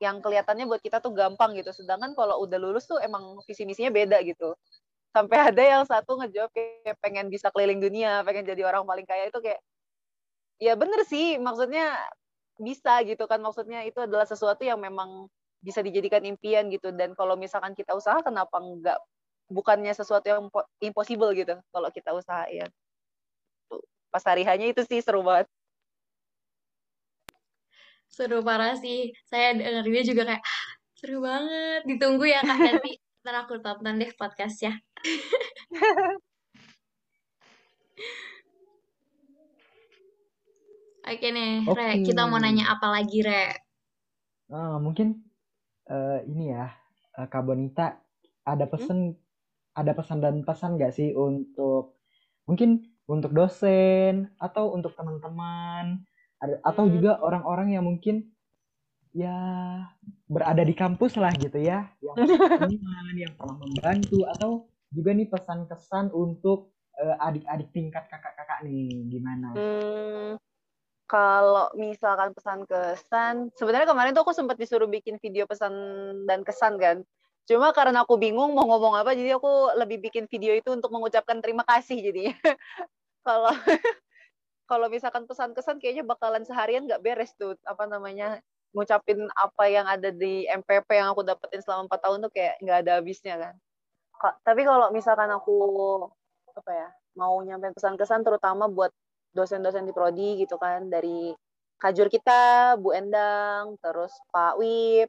yang 0.00 0.20
kelihatannya 0.20 0.68
buat 0.68 0.80
kita 0.84 1.00
tuh 1.00 1.12
gampang 1.16 1.56
gitu. 1.56 1.72
Sedangkan 1.72 2.12
kalau 2.12 2.40
udah 2.44 2.58
lulus 2.60 2.84
tuh 2.88 3.00
emang 3.00 3.40
visi 3.48 3.64
misinya 3.64 3.90
beda 3.92 4.20
gitu 4.24 4.54
sampai 5.14 5.38
ada 5.52 5.62
yang 5.62 5.84
satu 5.86 6.18
ngejawab 6.22 6.50
kayak 6.54 6.96
pengen 7.02 7.26
bisa 7.30 7.48
keliling 7.52 7.80
dunia 7.82 8.24
pengen 8.26 8.44
jadi 8.46 8.62
orang 8.68 8.84
paling 8.84 9.06
kaya 9.06 9.28
itu 9.28 9.38
kayak 9.40 9.60
ya 10.56 10.72
bener 10.74 11.04
sih 11.04 11.36
maksudnya 11.36 11.94
bisa 12.56 13.04
gitu 13.04 13.28
kan 13.28 13.40
maksudnya 13.40 13.84
itu 13.84 14.00
adalah 14.00 14.24
sesuatu 14.24 14.64
yang 14.64 14.80
memang 14.80 15.28
bisa 15.60 15.80
dijadikan 15.84 16.24
impian 16.24 16.68
gitu. 16.72 16.92
Dan 16.92 17.12
kalau 17.12 17.36
misalkan 17.36 17.76
kita 17.76 17.92
usaha 17.96 18.20
kenapa 18.24 18.56
enggak 18.60 18.98
bukannya 19.46 19.92
sesuatu 19.94 20.26
yang 20.26 20.42
impossible 20.82 21.30
gitu 21.36 21.54
kalau 21.70 21.88
kita 21.92 22.10
usahain. 22.16 22.68
Pas 24.10 24.24
hari 24.24 24.42
hanya 24.48 24.70
itu 24.72 24.82
sih 24.88 25.02
seru 25.04 25.20
banget. 25.20 25.46
Seru 28.08 28.40
parah 28.40 28.78
sih. 28.80 29.12
Saya 29.28 29.52
dengarnya 29.58 30.02
juga 30.06 30.22
kayak 30.34 30.44
seru 30.96 31.20
banget 31.20 31.80
ditunggu 31.84 32.24
ya 32.24 32.40
kak 32.40 32.56
nanti 32.56 32.96
ntar 33.26 33.42
aku 33.42 33.58
tonton 33.58 33.98
deh 33.98 34.14
podcastnya 34.14 34.78
Oke 41.06 41.30
nih, 41.30 41.62
okay. 41.62 42.02
Re, 42.02 42.02
kita 42.02 42.26
mau 42.26 42.34
nanya 42.42 42.66
apa 42.66 42.90
lagi, 42.90 43.22
Re? 43.22 43.54
Uh, 44.50 44.82
mungkin 44.82 45.22
uh, 45.86 46.18
ini 46.26 46.50
ya, 46.50 46.66
uh, 47.14 47.30
Kak 47.30 47.46
Bonita, 47.46 47.94
ada 48.42 48.66
hmm? 48.66 48.72
pesan, 48.74 48.98
hmm? 49.14 49.78
ada 49.78 49.94
pesan 49.94 50.18
dan 50.18 50.42
pesan 50.42 50.74
nggak 50.74 50.90
sih 50.90 51.14
untuk 51.14 51.94
mungkin 52.50 52.90
untuk 53.06 53.30
dosen 53.38 54.34
atau 54.42 54.74
untuk 54.74 54.98
teman-teman, 54.98 56.02
atau 56.42 56.84
hmm. 56.90 56.92
juga 56.98 57.22
orang-orang 57.22 57.78
yang 57.78 57.86
mungkin 57.86 58.34
ya 59.16 59.38
berada 60.28 60.60
di 60.60 60.76
kampus 60.76 61.16
lah 61.16 61.32
gitu 61.40 61.56
ya, 61.56 61.88
yang 62.04 62.16
teman, 62.60 63.14
yang 63.16 63.32
pernah 63.32 63.56
membantu 63.56 64.28
atau 64.36 64.50
juga 64.92 65.16
nih 65.16 65.28
pesan 65.32 65.64
kesan 65.64 66.12
untuk 66.12 66.76
uh, 67.00 67.16
adik-adik 67.24 67.72
tingkat 67.72 68.04
kakak-kakak 68.12 68.60
nih 68.68 69.08
gimana? 69.08 69.56
Hmm, 69.56 70.30
kalau 71.08 71.72
misalkan 71.72 72.36
pesan 72.36 72.68
kesan, 72.68 73.34
sebenarnya 73.56 73.88
kemarin 73.88 74.12
tuh 74.12 74.28
aku 74.28 74.36
sempat 74.36 74.60
disuruh 74.60 74.90
bikin 74.90 75.16
video 75.16 75.48
pesan 75.48 75.72
dan 76.28 76.44
kesan 76.44 76.76
kan. 76.76 77.00
Cuma 77.48 77.72
karena 77.72 78.04
aku 78.04 78.20
bingung 78.20 78.52
mau 78.52 78.68
ngomong 78.68 79.00
apa, 79.00 79.16
jadi 79.16 79.40
aku 79.40 79.78
lebih 79.80 80.02
bikin 80.10 80.28
video 80.28 80.52
itu 80.52 80.74
untuk 80.74 80.92
mengucapkan 80.92 81.40
terima 81.40 81.64
kasih 81.64 82.04
jadi. 82.04 82.34
kalau 83.26 83.50
kalau 84.70 84.86
misalkan 84.90 85.24
pesan 85.24 85.54
kesan 85.54 85.78
kayaknya 85.78 86.02
bakalan 86.02 86.42
seharian 86.42 86.84
nggak 86.84 87.02
beres 87.02 87.32
tuh 87.38 87.54
apa 87.62 87.86
namanya 87.86 88.42
ngucapin 88.76 89.24
apa 89.32 89.64
yang 89.72 89.88
ada 89.88 90.12
di 90.12 90.44
MPP 90.44 91.00
yang 91.00 91.16
aku 91.16 91.24
dapetin 91.24 91.64
selama 91.64 91.88
empat 91.88 92.00
tahun 92.04 92.18
tuh 92.28 92.32
kayak 92.36 92.54
nggak 92.60 92.78
ada 92.84 92.92
habisnya 93.00 93.34
kan? 93.40 93.54
Tapi 94.44 94.62
kalau 94.68 94.92
misalkan 94.92 95.32
aku 95.32 95.56
apa 96.52 96.72
ya 96.72 96.88
mau 97.16 97.40
nyampein 97.40 97.72
pesan-kesan 97.72 98.20
terutama 98.20 98.68
buat 98.68 98.92
dosen-dosen 99.32 99.88
di 99.88 99.92
prodi 99.96 100.44
gitu 100.44 100.60
kan 100.60 100.88
dari 100.92 101.32
kajur 101.80 102.08
kita 102.08 102.76
Bu 102.80 102.92
Endang 102.92 103.76
terus 103.80 104.12
Pak 104.32 104.60
Wip 104.60 105.08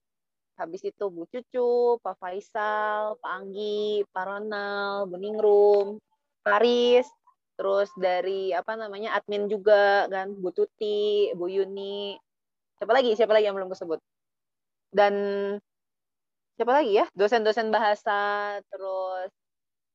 habis 0.57 0.81
itu 0.81 1.05
Bu 1.13 1.29
Cucu, 1.29 2.01
Pak 2.01 2.17
Faisal, 2.17 3.13
Pak 3.21 3.31
Anggi, 3.31 4.01
Pak 4.09 4.25
Ronald, 4.25 5.13
Beningrum, 5.13 6.01
Paris, 6.41 7.05
terus 7.53 7.93
dari 7.93 8.49
apa 8.57 8.73
namanya 8.73 9.13
admin 9.13 9.45
juga 9.45 10.09
kan 10.09 10.33
Bu 10.33 10.49
Tuti, 10.49 11.29
Bu 11.37 11.45
Yuni, 11.45 12.17
siapa 12.77 12.91
lagi? 12.93 13.11
Siapa 13.17 13.33
lagi 13.33 13.45
yang 13.49 13.57
belum 13.57 13.69
disebut 13.73 13.99
dan 14.93 15.13
siapa 16.57 16.71
lagi 16.81 16.91
ya? 17.03 17.05
Dosen-dosen 17.13 17.69
bahasa 17.69 18.17
terus 18.71 19.29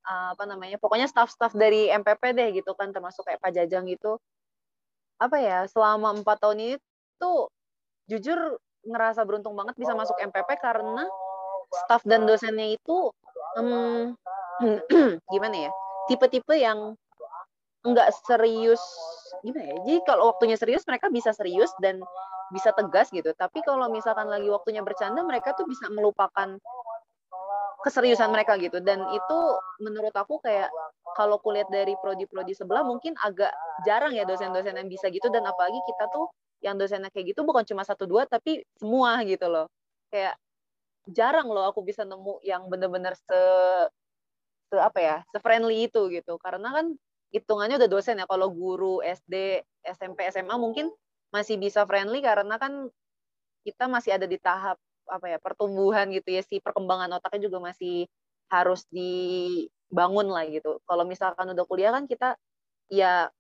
uh, 0.07 0.29
apa 0.35 0.45
namanya 0.47 0.77
pokoknya 0.79 1.07
staff-staff 1.11 1.55
dari 1.55 1.91
MPP 1.91 2.23
deh 2.35 2.49
gitu 2.55 2.75
kan 2.79 2.91
termasuk 2.91 3.27
kayak 3.27 3.41
Pak 3.43 3.53
Jajang 3.55 3.87
gitu. 3.89 4.19
Apa 5.19 5.39
ya 5.39 5.59
selama 5.71 6.15
empat 6.19 6.43
tahun 6.43 6.59
ini 6.59 6.75
tuh 7.19 7.51
jujur 8.11 8.59
ngerasa 8.83 9.23
beruntung 9.23 9.55
banget 9.55 9.79
bisa 9.79 9.95
masuk 9.95 10.19
MPP 10.19 10.59
karena 10.59 11.07
staff 11.71 12.03
dan 12.03 12.27
dosennya 12.27 12.75
itu 12.75 13.15
um, 13.57 14.19
gimana 15.33 15.71
ya 15.71 15.71
tipe-tipe 16.11 16.55
yang 16.59 16.99
nggak 17.83 18.09
serius 18.27 18.83
gimana 19.43 19.75
ya 19.75 19.77
jadi 19.83 19.99
kalau 20.07 20.31
waktunya 20.31 20.55
serius 20.55 20.87
mereka 20.87 21.11
bisa 21.11 21.35
serius 21.35 21.75
dan 21.83 21.99
bisa 22.53 22.71
tegas 22.77 23.09
gitu. 23.09 23.33
Tapi 23.33 23.65
kalau 23.65 23.89
misalkan 23.89 24.29
lagi 24.29 24.47
waktunya 24.53 24.85
bercanda, 24.85 25.25
mereka 25.25 25.57
tuh 25.57 25.65
bisa 25.65 25.89
melupakan 25.89 26.61
keseriusan 27.83 28.31
mereka 28.31 28.61
gitu. 28.61 28.79
Dan 28.85 29.03
itu 29.11 29.39
menurut 29.81 30.13
aku 30.13 30.39
kayak 30.45 30.69
kalau 31.17 31.41
kulihat 31.41 31.73
dari 31.73 31.97
prodi-prodi 31.99 32.53
sebelah 32.53 32.85
mungkin 32.85 33.17
agak 33.19 33.51
jarang 33.89 34.13
ya 34.13 34.29
dosen-dosen 34.29 34.77
yang 34.77 34.87
bisa 34.87 35.09
gitu. 35.09 35.33
Dan 35.33 35.49
apalagi 35.49 35.81
kita 35.89 36.13
tuh 36.13 36.29
yang 36.63 36.79
dosennya 36.79 37.11
kayak 37.11 37.35
gitu 37.35 37.43
bukan 37.43 37.67
cuma 37.67 37.83
satu 37.83 38.07
dua 38.07 38.29
tapi 38.29 38.63
semua 38.79 39.19
gitu 39.27 39.49
loh. 39.49 39.67
Kayak 40.13 40.37
jarang 41.11 41.51
loh 41.51 41.67
aku 41.67 41.83
bisa 41.83 42.07
nemu 42.07 42.39
yang 42.47 42.71
bener-bener 42.71 43.19
se, 43.19 43.41
se 44.71 44.77
apa 44.79 45.01
ya, 45.03 45.17
se-friendly 45.35 45.91
itu 45.91 46.07
gitu. 46.13 46.39
Karena 46.39 46.71
kan 46.71 46.87
hitungannya 47.33 47.81
udah 47.81 47.91
dosen 47.91 48.21
ya. 48.21 48.27
Kalau 48.29 48.53
guru 48.53 49.01
SD, 49.03 49.65
SMP, 49.83 50.29
SMA 50.31 50.55
mungkin 50.61 50.93
masih 51.33 51.57
bisa 51.57 51.89
friendly 51.89 52.21
karena 52.21 52.61
kan 52.61 52.93
kita 53.65 53.89
masih 53.89 54.15
ada 54.21 54.27
di 54.29 54.37
tahap 54.37 54.77
apa 55.09 55.27
ya 55.29 55.39
pertumbuhan 55.43 56.09
gitu 56.15 56.29
ya 56.31 56.43
si 56.45 56.61
perkembangan 56.63 57.11
otaknya 57.19 57.49
juga 57.51 57.59
masih 57.73 58.07
harus 58.53 58.85
dibangun 58.93 60.29
lah 60.29 60.45
gitu. 60.49 60.79
Kalau 60.85 61.05
misalkan 61.09 61.51
udah 61.57 61.65
kuliah 61.65 61.91
kan 61.95 62.05
kita 62.05 62.37
ya 62.93 63.33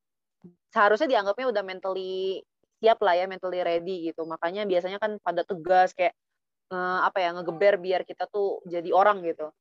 seharusnya 0.72 1.08
dianggapnya 1.12 1.46
udah 1.52 1.62
mentally 1.64 2.42
siap 2.82 2.98
lah 3.04 3.14
ya, 3.14 3.26
mentally 3.30 3.60
ready 3.62 4.10
gitu. 4.10 4.24
Makanya 4.26 4.64
biasanya 4.66 4.98
kan 4.98 5.20
pada 5.22 5.44
tegas 5.46 5.92
kayak 5.94 6.16
eh, 6.72 7.00
apa 7.06 7.18
ya 7.22 7.30
ngegeber 7.36 7.74
biar 7.80 8.02
kita 8.08 8.26
tuh 8.32 8.64
jadi 8.66 8.90
orang 8.94 9.22
gitu. 9.26 9.52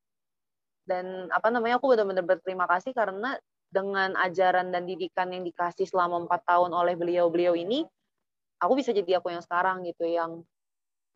Dan 0.88 1.30
apa 1.30 1.48
namanya 1.54 1.78
aku 1.78 1.94
benar-benar 1.94 2.26
berterima 2.26 2.66
kasih 2.66 2.92
karena 2.96 3.38
dengan 3.72 4.14
ajaran 4.20 4.70
dan 4.70 4.84
didikan 4.86 5.32
yang 5.32 5.48
dikasih 5.48 5.88
selama 5.88 6.28
empat 6.28 6.44
tahun 6.46 6.76
oleh 6.76 6.94
beliau-beliau 7.00 7.56
ini, 7.56 7.88
aku 8.62 8.74
bisa 8.78 8.92
jadi 8.92 9.24
aku 9.24 9.34
yang 9.34 9.42
sekarang 9.42 9.88
gitu 9.88 10.06
yang 10.06 10.44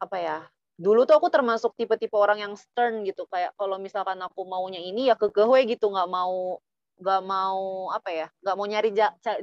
apa 0.01 0.17
ya 0.19 0.37
dulu 0.75 1.07
tuh 1.07 1.15
aku 1.15 1.31
termasuk 1.31 1.71
tipe-tipe 1.79 2.13
orang 2.15 2.43
yang 2.43 2.53
stern 2.59 3.07
gitu. 3.07 3.23
Kayak 3.31 3.55
kalau 3.55 3.79
misalkan 3.79 4.19
aku 4.19 4.43
maunya 4.43 4.79
ini 4.79 5.07
ya 5.07 5.15
kekeh 5.15 5.47
gitu 5.71 5.87
nggak 5.91 6.07
mau 6.11 6.59
nggak 6.95 7.21
mau 7.27 7.91
apa 7.91 8.09
ya 8.11 8.27
nggak 8.39 8.55
mau 8.55 8.67
nyari 8.67 8.89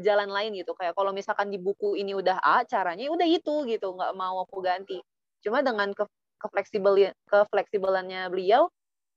jalan 0.00 0.28
lain 0.28 0.50
gitu. 0.60 0.72
Kayak 0.76 0.94
kalau 0.96 1.12
misalkan 1.16 1.48
di 1.48 1.56
buku 1.60 1.96
ini 1.96 2.12
udah 2.16 2.36
A 2.40 2.64
caranya 2.68 3.08
udah 3.08 3.28
itu 3.28 3.64
gitu 3.68 3.96
nggak 3.96 4.12
mau 4.16 4.44
aku 4.44 4.60
ganti. 4.60 5.00
Cuma 5.40 5.64
dengan 5.64 5.92
ke 5.96 6.04
kefleksibel 6.42 7.14
kefleksibelannya 7.30 8.28
beliau 8.28 8.68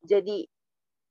jadi 0.06 0.46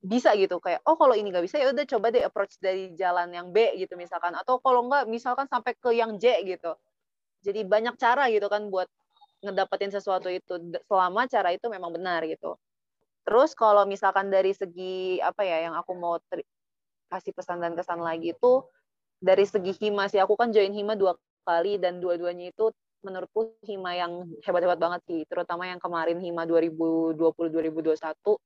bisa 0.05 0.37
gitu 0.37 0.61
kayak 0.61 0.85
oh 0.85 0.93
kalau 0.93 1.17
ini 1.17 1.33
nggak 1.33 1.45
bisa 1.49 1.57
ya 1.57 1.73
udah 1.73 1.85
coba 1.89 2.13
deh 2.13 2.21
approach 2.21 2.61
dari 2.61 2.93
jalan 2.93 3.33
yang 3.33 3.49
B 3.49 3.73
gitu 3.81 3.97
misalkan. 3.97 4.37
Atau 4.37 4.61
kalau 4.61 4.85
nggak 4.85 5.09
misalkan 5.09 5.49
sampai 5.49 5.73
ke 5.73 5.89
yang 5.97 6.21
J 6.21 6.45
gitu. 6.45 6.77
Jadi 7.41 7.65
banyak 7.65 7.97
cara 7.97 8.29
gitu 8.29 8.45
kan 8.49 8.69
buat 8.69 8.85
ngedapetin 9.41 9.89
sesuatu 9.89 10.29
itu. 10.29 10.61
Selama 10.85 11.25
cara 11.25 11.49
itu 11.53 11.65
memang 11.73 11.89
benar 11.93 12.21
gitu. 12.29 12.57
Terus 13.25 13.57
kalau 13.57 13.89
misalkan 13.89 14.29
dari 14.29 14.53
segi 14.53 15.17
apa 15.17 15.41
ya 15.41 15.65
yang 15.69 15.73
aku 15.73 15.97
mau 15.97 16.21
kasih 17.09 17.33
pesan 17.33 17.57
dan 17.61 17.73
kesan 17.73 18.01
lagi 18.01 18.37
itu 18.37 18.61
dari 19.21 19.45
segi 19.45 19.73
hima 19.81 20.05
sih 20.09 20.21
aku 20.21 20.37
kan 20.37 20.53
join 20.53 20.73
hima 20.73 20.93
dua 20.93 21.17
kali 21.45 21.81
dan 21.81 21.97
dua-duanya 22.01 22.53
itu 22.53 22.69
menurutku 23.05 23.53
hima 23.65 23.93
yang 23.93 24.25
hebat-hebat 24.41 24.81
banget 24.81 25.01
sih 25.05 25.21
terutama 25.29 25.69
yang 25.69 25.77
kemarin 25.77 26.17
hima 26.17 26.45
2020-2021 26.49 28.37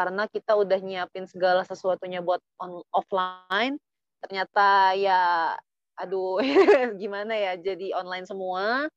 karena 0.00 0.24
kita 0.32 0.56
udah 0.56 0.80
nyiapin 0.80 1.28
segala 1.28 1.60
sesuatunya 1.68 2.24
buat 2.24 2.40
on 2.56 2.80
offline 2.88 3.76
ternyata 4.24 4.96
ya 4.96 5.52
aduh 6.00 6.40
gimana 7.00 7.36
ya 7.36 7.60
jadi 7.60 7.92
online 7.92 8.24
semua. 8.24 8.88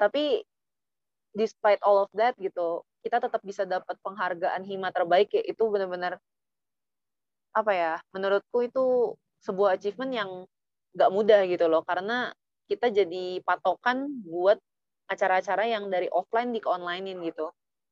Tapi 0.00 0.40
despite 1.36 1.84
all 1.84 2.08
of 2.08 2.10
that 2.16 2.32
gitu 2.40 2.80
kita 3.04 3.20
tetap 3.20 3.44
bisa 3.44 3.68
dapat 3.68 4.00
penghargaan 4.00 4.64
hima 4.64 4.88
terbaik 4.88 5.28
ya 5.36 5.44
itu 5.44 5.68
benar-benar 5.68 6.16
apa 7.52 7.72
ya 7.76 7.92
menurutku 8.16 8.64
itu 8.64 9.14
sebuah 9.44 9.76
achievement 9.76 10.12
yang 10.16 10.30
nggak 10.96 11.10
mudah 11.12 11.40
gitu 11.48 11.68
loh 11.68 11.84
karena 11.84 12.32
kita 12.72 12.88
jadi 12.88 13.44
patokan 13.44 14.10
buat 14.24 14.56
acara-acara 15.10 15.66
yang 15.70 15.90
dari 15.90 16.06
offline 16.10 16.54
di 16.54 16.62
ke 16.62 16.68
onlinein 16.70 17.18
gitu 17.26 17.50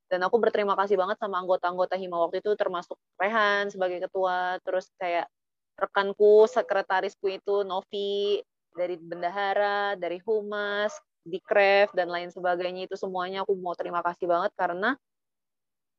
dan 0.09 0.25
aku 0.25 0.41
berterima 0.41 0.73
kasih 0.75 0.97
banget 0.97 1.21
sama 1.21 1.41
anggota-anggota 1.45 1.95
hima 2.01 2.17
waktu 2.25 2.41
itu 2.41 2.57
termasuk 2.57 2.97
Rehan 3.21 3.69
sebagai 3.69 4.09
ketua 4.09 4.57
terus 4.65 4.89
kayak 4.97 5.29
rekanku, 5.79 6.51
sekretarisku 6.51 7.31
itu 7.31 7.63
Novi 7.63 8.43
dari 8.75 8.99
bendahara, 8.99 9.95
dari 9.95 10.19
humas, 10.27 10.91
di 11.23 11.39
craft 11.39 11.95
dan 11.95 12.09
lain 12.11 12.33
sebagainya 12.33 12.89
itu 12.89 12.97
semuanya 12.97 13.45
aku 13.45 13.55
mau 13.55 13.77
terima 13.77 14.01
kasih 14.03 14.27
banget 14.27 14.51
karena 14.57 14.97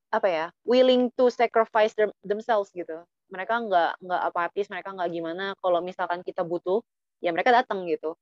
apa 0.10 0.26
ya 0.26 0.45
willing 0.65 1.13
to 1.13 1.30
sacrifice 1.30 1.93
them, 1.93 2.10
themselves 2.26 2.74
gitu. 2.74 3.06
Mereka 3.30 3.69
nggak 3.69 3.91
nggak 4.02 4.22
apatis 4.26 4.65
mereka 4.74 4.89
nggak 4.91 5.10
gimana 5.13 5.54
kalau 5.62 5.80
misalkan 5.86 6.26
kita 6.26 6.41
butuh 6.41 6.82
ya 7.22 7.30
mereka 7.30 7.54
datang 7.54 7.86
gitu. 7.86 8.17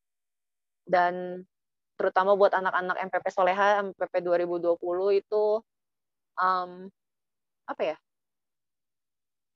Dan 0.84 1.43
terutama 1.97 2.36
buat 2.38 2.54
anak-anak 2.54 2.97
MPP 3.10 3.26
Soleha 3.34 3.82
MPP 3.82 4.21
2020 4.21 4.78
itu 5.23 5.45
um, 6.38 6.89
apa 7.67 7.84
ya? 7.84 7.97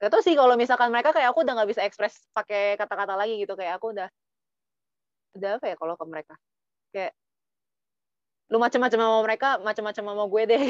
Gak 0.01 0.09
tau 0.09 0.21
sih 0.25 0.33
kalau 0.33 0.57
misalkan 0.57 0.89
mereka 0.89 1.13
kayak 1.13 1.29
aku 1.29 1.45
udah 1.45 1.53
nggak 1.61 1.69
bisa 1.69 1.85
ekspres 1.85 2.17
pakai 2.33 2.75
kata-kata 2.75 3.13
lagi 3.13 3.37
gitu. 3.37 3.53
Kayak 3.53 3.77
aku 3.77 3.93
udah 3.93 4.09
udah 5.37 5.49
apa 5.61 5.65
ya 5.69 5.75
kalau 5.77 5.93
ke 5.95 6.05
mereka? 6.09 6.33
Kayak 6.89 7.13
lu 8.51 8.57
macam-macam 8.59 8.99
sama 8.99 9.17
mereka 9.23 9.49
macam-macam 9.61 10.03
sama 10.03 10.25
gue 10.27 10.43
deh. 10.49 10.61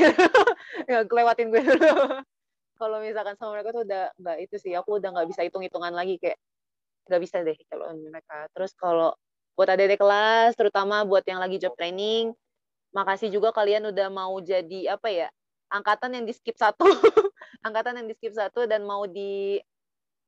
Nggak 0.88 1.04
kelewatin 1.10 1.47
gue 1.50 1.62
dulu. 1.65 1.91
Kalau 2.82 2.97
misalkan 2.97 3.38
sama 3.38 3.58
mereka 3.58 3.69
tuh 3.78 3.86
udah 3.86 4.10
nggak 4.17 4.38
itu 4.41 4.56
sih. 4.58 4.74
Aku 4.74 4.97
udah 4.97 5.13
nggak 5.13 5.30
bisa 5.30 5.45
hitung-hitungan 5.45 5.93
lagi 5.93 6.17
kayak 6.17 6.38
nggak 7.06 7.21
bisa 7.21 7.45
deh 7.45 7.54
kalau 7.69 7.93
mereka. 7.93 8.50
Terus 8.58 8.74
kalau 8.74 9.13
buat 9.54 9.69
adik 9.69 10.02
kelas 10.02 10.58
terutama 10.58 11.06
buat 11.06 11.21
yang 11.30 11.38
lagi 11.38 11.62
job 11.62 11.78
training 11.78 12.34
makasih 12.95 13.32
juga 13.32 13.54
kalian 13.56 13.91
udah 13.91 14.08
mau 14.12 14.36
jadi 14.39 14.95
apa 14.95 15.08
ya 15.12 15.28
angkatan 15.72 16.12
yang 16.20 16.26
di 16.28 16.36
skip 16.36 16.60
satu. 16.60 16.86
Angkatan 17.68 18.04
yang 18.04 18.08
di 18.12 18.16
skip 18.20 18.36
satu 18.36 18.68
dan 18.68 18.84
mau 18.84 19.08
di 19.08 19.58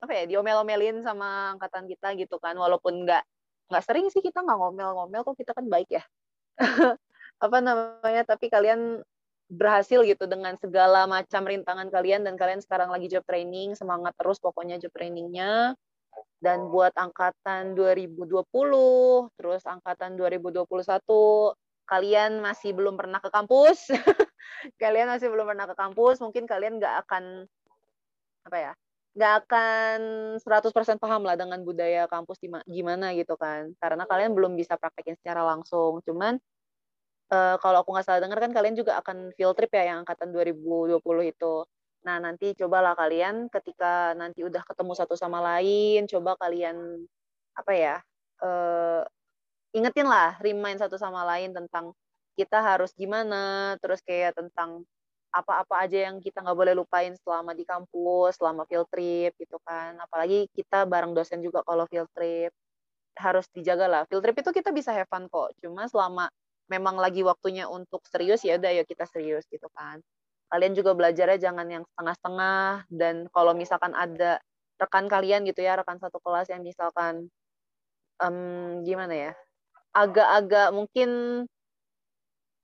apa 0.03 0.11
ya 0.11 0.23
diomel-omelin 0.27 0.99
sama 1.03 1.55
angkatan 1.55 1.85
kita 1.85 2.15
gitu 2.15 2.39
kan. 2.39 2.55
Walaupun 2.55 3.03
nggak 3.03 3.23
nggak 3.71 3.83
sering 3.83 4.07
sih 4.09 4.23
kita 4.23 4.43
nggak 4.43 4.57
ngomel-ngomel 4.57 5.21
kok 5.27 5.37
kita 5.37 5.51
kan 5.51 5.67
baik 5.67 5.91
ya. 5.91 6.03
Apa 7.43 7.57
namanya 7.59 8.23
tapi 8.23 8.47
kalian 8.47 9.03
berhasil 9.51 10.01
gitu 10.07 10.25
dengan 10.25 10.55
segala 10.57 11.05
macam 11.05 11.45
rintangan 11.45 11.91
kalian 11.91 12.25
dan 12.25 12.39
kalian 12.39 12.63
sekarang 12.63 12.89
lagi 12.89 13.11
job 13.11 13.21
training 13.27 13.75
semangat 13.75 14.15
terus 14.17 14.39
pokoknya 14.39 14.79
job 14.79 14.91
trainingnya. 14.95 15.75
Dan 16.43 16.67
buat 16.69 16.91
angkatan 16.99 17.71
2020 17.73 18.27
terus 19.39 19.63
angkatan 19.63 20.19
2021 20.19 20.67
kalian 21.87 22.39
masih 22.39 22.71
belum 22.75 22.95
pernah 22.95 23.19
ke 23.19 23.29
kampus, 23.31 23.91
kalian 24.81 25.07
masih 25.09 25.27
belum 25.31 25.47
pernah 25.49 25.65
ke 25.69 25.75
kampus, 25.75 26.21
mungkin 26.23 26.43
kalian 26.45 26.79
nggak 26.79 26.95
akan 27.07 27.45
apa 28.43 28.57
ya, 28.59 28.71
nggak 29.15 29.33
akan 29.45 29.99
100% 30.41 30.99
paham 30.99 31.23
lah 31.23 31.35
dengan 31.39 31.61
budaya 31.63 32.09
kampus 32.11 32.41
gimana 32.67 33.13
gitu 33.15 33.35
kan, 33.39 33.71
karena 33.79 34.03
kalian 34.09 34.31
belum 34.35 34.53
bisa 34.59 34.75
praktekin 34.75 35.15
secara 35.19 35.45
langsung. 35.47 36.03
Cuman 36.03 36.39
uh, 37.31 37.55
kalau 37.61 37.85
aku 37.85 37.89
nggak 37.93 38.05
salah 38.05 38.21
dengar 38.21 38.39
kan 38.41 38.51
kalian 38.51 38.75
juga 38.75 38.99
akan 38.99 39.31
field 39.37 39.55
trip 39.57 39.71
ya 39.73 39.93
yang 39.95 40.03
angkatan 40.03 40.29
2020 40.33 40.99
itu. 41.29 41.65
Nah, 42.03 42.19
nanti 42.19 42.51
cobalah 42.59 42.93
kalian 42.99 43.47
ketika 43.47 44.11
nanti 44.19 44.43
udah 44.43 44.59
ketemu 44.67 44.91
satu 44.91 45.15
sama 45.15 45.39
lain, 45.39 46.03
coba 46.03 46.35
kalian 46.35 46.75
apa 47.55 47.71
ya, 47.71 47.95
uh, 48.43 49.07
ingetin 49.71 50.05
lah 50.05 50.35
remind 50.43 50.83
satu 50.83 50.99
sama 50.99 51.23
lain 51.23 51.55
tentang 51.55 51.95
kita 52.33 52.59
harus 52.61 52.91
gimana 52.97 53.75
terus 53.79 54.01
kayak 54.01 54.37
tentang 54.37 54.85
apa-apa 55.33 55.89
aja 55.89 56.09
yang 56.09 56.21
kita 56.21 56.45
nggak 56.45 56.57
boleh 56.57 56.73
lupain 56.77 57.17
selama 57.17 57.57
di 57.57 57.65
kampus, 57.65 58.37
selama 58.37 58.69
field 58.69 58.85
trip 58.93 59.33
gitu 59.41 59.57
kan. 59.65 59.97
Apalagi 59.97 60.45
kita 60.53 60.85
bareng 60.85 61.17
dosen 61.17 61.41
juga 61.41 61.65
kalau 61.65 61.89
field 61.89 62.05
trip 62.13 62.53
harus 63.17 63.49
dijaga 63.49 63.89
lah. 63.89 64.01
Field 64.05 64.21
trip 64.21 64.37
itu 64.45 64.53
kita 64.53 64.69
bisa 64.69 64.93
have 64.93 65.09
fun 65.09 65.25
kok. 65.25 65.57
Cuma 65.57 65.89
selama 65.89 66.29
memang 66.69 67.01
lagi 67.01 67.25
waktunya 67.25 67.65
untuk 67.65 68.05
serius 68.05 68.45
ya 68.45 68.61
udah 68.61 68.71
ya 68.77 68.83
kita 68.85 69.09
serius 69.09 69.45
gitu 69.49 69.65
kan. 69.73 69.97
Kalian 70.53 70.77
juga 70.77 70.93
belajarnya 70.93 71.41
jangan 71.41 71.65
yang 71.65 71.83
setengah-setengah 71.93 72.85
dan 72.93 73.25
kalau 73.33 73.57
misalkan 73.57 73.97
ada 73.97 74.37
rekan 74.77 75.09
kalian 75.09 75.49
gitu 75.49 75.65
ya, 75.65 75.73
rekan 75.73 75.97
satu 75.97 76.21
kelas 76.21 76.53
yang 76.53 76.61
misalkan 76.61 77.25
um, 78.21 78.85
gimana 78.85 79.33
ya? 79.33 79.33
agak-agak 79.93 80.73
mungkin 80.73 81.09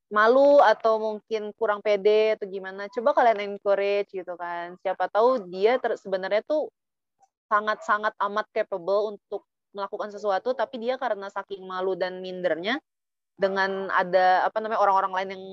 malu 0.10 0.58
atau 0.62 0.98
mungkin 0.98 1.54
kurang 1.54 1.80
pede 1.86 2.36
atau 2.38 2.50
gimana 2.50 2.90
coba 2.90 3.14
kalian 3.14 3.56
encourage 3.56 4.10
gitu 4.14 4.34
kan. 4.36 4.74
Siapa 4.82 5.06
tahu 5.10 5.46
dia 5.50 5.78
sebenarnya 5.78 6.42
tuh 6.46 6.74
sangat-sangat 7.50 8.14
amat 8.18 8.46
capable 8.54 9.18
untuk 9.18 9.46
melakukan 9.74 10.10
sesuatu 10.10 10.54
tapi 10.58 10.82
dia 10.82 10.98
karena 10.98 11.30
saking 11.30 11.62
malu 11.66 11.94
dan 11.94 12.22
mindernya 12.26 12.82
dengan 13.38 13.90
ada 13.94 14.46
apa 14.50 14.58
namanya 14.60 14.82
orang-orang 14.82 15.14
lain 15.14 15.30
yang 15.38 15.46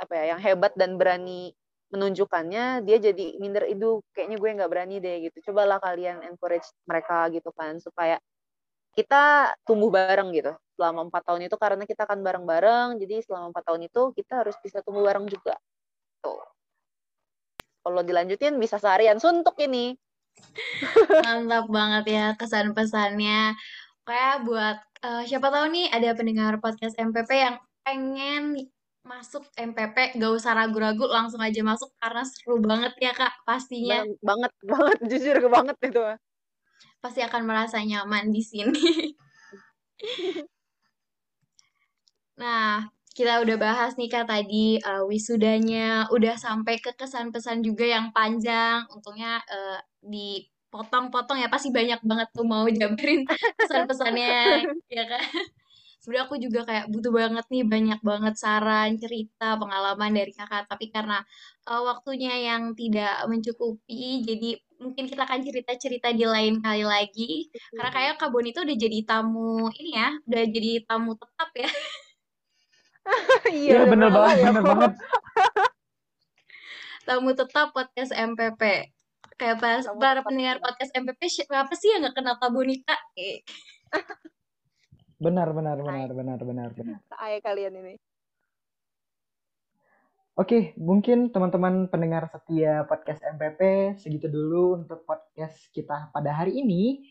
apa 0.00 0.12
ya 0.16 0.24
yang 0.36 0.40
hebat 0.40 0.72
dan 0.76 0.96
berani 1.00 1.52
menunjukkannya 1.90 2.86
dia 2.86 2.96
jadi 3.02 3.36
minder 3.42 3.66
itu 3.66 4.00
kayaknya 4.14 4.36
gue 4.38 4.48
nggak 4.60 4.70
berani 4.70 4.96
deh 5.02 5.16
gitu. 5.28 5.50
Cobalah 5.50 5.82
kalian 5.82 6.22
encourage 6.28 6.68
mereka 6.86 7.26
gitu 7.34 7.50
kan 7.56 7.80
supaya 7.82 8.20
kita 8.94 9.54
tumbuh 9.62 9.90
bareng 9.92 10.34
gitu. 10.34 10.52
Selama 10.74 11.06
empat 11.06 11.22
tahun 11.28 11.46
itu 11.46 11.56
karena 11.60 11.84
kita 11.84 12.08
akan 12.08 12.20
bareng-bareng 12.24 12.88
jadi 12.98 13.22
selama 13.22 13.54
empat 13.54 13.64
tahun 13.68 13.86
itu 13.86 14.02
kita 14.16 14.44
harus 14.44 14.56
bisa 14.60 14.82
tumbuh 14.82 15.04
bareng 15.06 15.28
juga. 15.30 15.54
Tuh. 16.24 16.42
Kalau 17.80 18.02
dilanjutin 18.04 18.56
bisa 18.60 18.76
seharian. 18.76 19.16
Suntuk 19.22 19.56
ini. 19.62 19.96
Mantap 21.26 21.66
banget 21.68 22.04
ya 22.06 22.26
kesan 22.38 22.70
pesannya 22.70 23.58
kayak 24.10 24.36
buat 24.42 24.78
uh, 25.06 25.22
siapa 25.22 25.52
tahu 25.52 25.70
nih 25.70 25.86
ada 25.92 26.10
pendengar 26.18 26.58
podcast 26.58 26.98
MPP 26.98 27.30
yang 27.30 27.56
pengen 27.86 28.58
masuk 29.00 29.46
MPP 29.56 30.20
gak 30.20 30.32
usah 30.34 30.52
ragu-ragu 30.52 31.08
langsung 31.08 31.40
aja 31.40 31.64
masuk 31.64 31.88
karena 31.96 32.22
seru 32.26 32.60
banget 32.60 32.92
ya 33.00 33.12
kak 33.16 33.32
pastinya. 33.48 34.04
Banget 34.20 34.52
banget. 34.60 34.98
Jujur 35.10 35.36
banget 35.48 35.76
itu 35.82 36.00
pasti 37.00 37.24
akan 37.24 37.42
merasa 37.48 37.80
nyaman 37.80 38.28
di 38.28 38.42
sini. 38.44 38.84
nah, 42.40 42.84
kita 43.16 43.40
udah 43.42 43.56
bahas 43.56 43.96
nih 43.96 44.08
kak 44.12 44.28
tadi 44.28 44.78
uh, 44.80 45.04
wisudanya, 45.08 46.06
udah 46.12 46.36
sampai 46.36 46.78
ke 46.78 46.92
kesan 46.94 47.32
pesan 47.32 47.64
juga 47.64 47.88
yang 47.88 48.12
panjang. 48.12 48.84
Untungnya 48.92 49.40
uh, 49.48 49.80
dipotong-potong 50.04 51.40
ya 51.40 51.48
pasti 51.48 51.72
banyak 51.72 52.00
banget 52.04 52.28
tuh 52.32 52.44
mau 52.44 52.64
jabarin 52.68 53.24
pesan-pesannya 53.60 54.64
ya 54.96 55.04
kan 55.04 55.24
sebenarnya 56.00 56.24
aku 56.32 56.36
juga 56.40 56.60
kayak 56.64 56.88
butuh 56.88 57.12
banget 57.12 57.46
nih 57.52 57.64
banyak 57.68 58.00
banget 58.00 58.34
saran 58.40 58.96
cerita 58.96 59.60
pengalaman 59.60 60.16
dari 60.16 60.32
kakak 60.32 60.64
tapi 60.64 60.88
karena 60.88 61.20
uh, 61.68 61.84
waktunya 61.84 62.32
yang 62.40 62.72
tidak 62.72 63.20
mencukupi 63.28 64.24
jadi 64.24 64.56
mungkin 64.80 65.04
kita 65.06 65.28
akan 65.28 65.40
cerita-cerita 65.44 66.08
di 66.16 66.24
lain 66.24 66.64
kali 66.64 66.84
lagi 66.88 67.52
karena 67.76 67.90
kayak 67.92 68.14
Kak 68.16 68.32
Bon 68.32 68.40
itu 68.40 68.64
udah 68.64 68.76
jadi 68.80 68.98
tamu 69.04 69.68
ini 69.76 69.90
ya 69.92 70.08
udah 70.24 70.42
jadi 70.48 70.70
tamu 70.88 71.12
tetap 71.20 71.50
ya 71.52 71.70
iya 73.60 73.72
ya, 73.76 73.82
bener 73.84 74.08
banget 74.08 74.36
ya. 74.40 74.44
bener 74.48 74.64
banget 74.64 74.92
tamu 77.06 77.30
tetap 77.36 77.68
podcast 77.76 78.12
MPP 78.16 78.62
kayak 79.36 79.56
pas 79.60 79.84
para 80.00 80.20
pendengar 80.24 80.60
podcast 80.64 80.92
MPP 80.96 81.20
siapa 81.28 81.72
sih 81.76 81.92
yang 81.92 82.08
nggak 82.08 82.16
kenal 82.16 82.36
Kak 82.40 82.52
Bonita 82.52 82.96
eh. 83.16 83.44
Benar, 85.20 85.52
benar, 85.52 85.76
benar, 85.76 86.08
benar, 86.16 86.40
benar, 86.40 86.68
benar. 86.72 86.96
Ayah 87.20 87.44
kalian 87.44 87.76
ini. 87.76 88.00
Oke, 90.40 90.72
mungkin 90.80 91.28
teman-teman 91.28 91.92
pendengar 91.92 92.24
setia 92.32 92.88
podcast 92.88 93.20
MPP 93.20 93.92
segitu 94.00 94.24
dulu 94.24 94.80
untuk 94.80 95.04
podcast 95.04 95.68
kita 95.76 96.08
pada 96.16 96.32
hari 96.32 96.56
ini. 96.56 97.04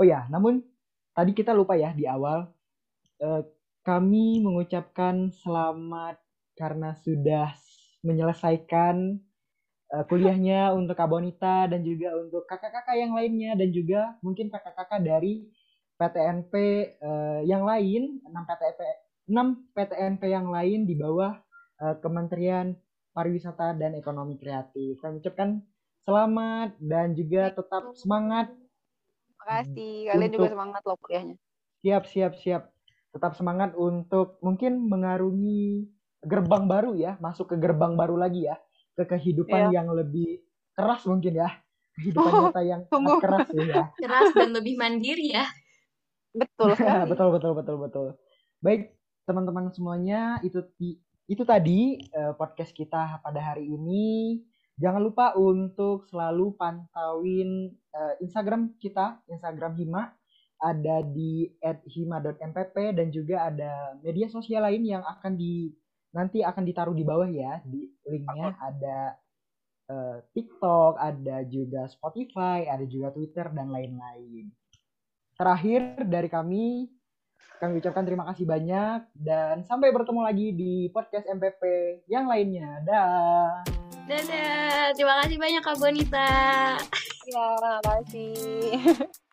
Oh 0.00 0.04
ya, 0.08 0.24
namun 0.32 0.64
tadi 1.12 1.36
kita 1.36 1.52
lupa 1.52 1.76
ya 1.76 1.92
di 1.92 2.08
awal 2.08 2.48
eh, 3.20 3.44
kami 3.84 4.40
mengucapkan 4.40 5.28
selamat 5.28 6.24
karena 6.56 6.96
sudah 6.96 7.52
menyelesaikan 8.00 9.20
uh, 9.92 10.04
kuliahnya 10.08 10.72
untuk 10.72 10.96
Kak 10.96 11.12
Bonita 11.12 11.68
dan 11.68 11.84
juga 11.84 12.16
untuk 12.16 12.48
kakak-kakak 12.48 12.96
yang 12.96 13.12
lainnya 13.12 13.60
dan 13.60 13.76
juga 13.76 14.16
mungkin 14.24 14.48
kakak-kakak 14.48 15.04
dari 15.04 15.52
PTNP 16.00 16.54
eh, 16.96 17.40
yang 17.44 17.68
lain, 17.68 18.24
6 18.24 18.32
PTNP 18.32 18.80
6 19.28 19.76
PTNP 19.76 20.22
yang 20.32 20.48
lain 20.48 20.88
di 20.88 20.96
bawah 20.96 21.36
uh, 21.80 21.96
Kementerian 21.98 22.76
Pariwisata 23.10 23.74
dan 23.74 23.96
Ekonomi 23.98 24.38
Kreatif. 24.38 25.00
Kami 25.02 25.18
ucapkan 25.18 25.58
selamat 26.06 26.78
dan 26.78 27.12
juga 27.16 27.50
tetap 27.50 27.92
semangat. 27.98 28.52
Makasih, 29.40 30.12
kalian 30.12 30.30
juga 30.30 30.48
semangat 30.52 30.82
loh 30.84 30.96
kuliahnya. 31.00 31.36
Siap, 31.80 32.04
siap, 32.06 32.32
siap. 32.38 32.62
Tetap 33.10 33.34
semangat 33.34 33.74
untuk 33.74 34.38
mungkin 34.44 34.86
mengarungi 34.86 35.88
gerbang 36.22 36.68
baru 36.68 36.92
ya, 36.94 37.16
masuk 37.18 37.50
ke 37.50 37.56
gerbang 37.58 37.96
baru 37.96 38.20
lagi 38.20 38.46
ya, 38.46 38.60
ke 38.94 39.08
kehidupan 39.08 39.72
iya. 39.72 39.82
yang 39.82 39.88
lebih 39.90 40.44
keras 40.76 41.02
mungkin 41.08 41.40
ya. 41.40 41.50
Kehidupan 41.96 42.30
oh, 42.30 42.40
nyata 42.46 42.62
yang 42.62 42.82
keras 43.18 43.48
ya. 43.50 43.90
Keras 44.04 44.30
dan 44.36 44.50
lebih 44.54 44.78
mandiri 44.78 45.34
ya. 45.34 45.48
Betul 46.30 46.78
betul 47.10 47.28
betul 47.34 47.52
betul 47.58 47.76
betul. 47.82 48.06
Baik 48.62 48.94
teman-teman 49.26 49.74
semuanya 49.74 50.38
itu 50.46 50.62
itu 51.30 51.46
tadi 51.46 52.02
uh, 52.10 52.34
podcast 52.34 52.74
kita 52.74 53.22
pada 53.22 53.38
hari 53.38 53.70
ini. 53.70 54.42
Jangan 54.74 54.98
lupa 54.98 55.36
untuk 55.38 56.10
selalu 56.10 56.58
pantauin 56.58 57.70
uh, 57.94 58.14
Instagram 58.18 58.74
kita, 58.82 59.22
Instagram 59.30 59.78
Hima 59.78 60.10
ada 60.60 61.00
di 61.00 61.48
@hima.mpp 61.62 62.76
dan 62.92 63.08
juga 63.08 63.48
ada 63.48 63.96
media 64.04 64.28
sosial 64.28 64.68
lain 64.68 64.84
yang 64.84 65.00
akan 65.06 65.38
di 65.38 65.72
nanti 66.12 66.44
akan 66.44 66.66
ditaruh 66.66 66.92
di 66.92 67.06
bawah 67.06 67.30
ya 67.30 67.62
di 67.64 67.88
linknya 68.04 68.52
ada 68.58 68.98
uh, 69.88 70.18
TikTok, 70.36 71.00
ada 71.00 71.46
juga 71.48 71.88
Spotify, 71.88 72.68
ada 72.68 72.84
juga 72.84 73.14
Twitter 73.14 73.48
dan 73.54 73.72
lain-lain. 73.72 74.52
Terakhir 75.38 76.04
dari 76.04 76.28
kami, 76.28 76.90
kami 77.60 77.76
ucapkan 77.76 78.08
terima 78.08 78.24
kasih 78.32 78.48
banyak 78.48 79.04
dan 79.12 79.60
sampai 79.68 79.92
bertemu 79.92 80.20
lagi 80.24 80.48
di 80.56 80.88
podcast 80.88 81.28
MPP 81.28 81.62
yang 82.08 82.24
lainnya. 82.24 82.80
Dah. 82.88 83.60
Dadah. 84.08 84.96
Terima 84.96 85.14
kasih 85.20 85.36
banyak 85.36 85.62
Kak 85.62 85.76
Bonita. 85.76 86.32
Ya, 87.28 87.46
terima 87.60 87.80
kasih. 87.84 88.34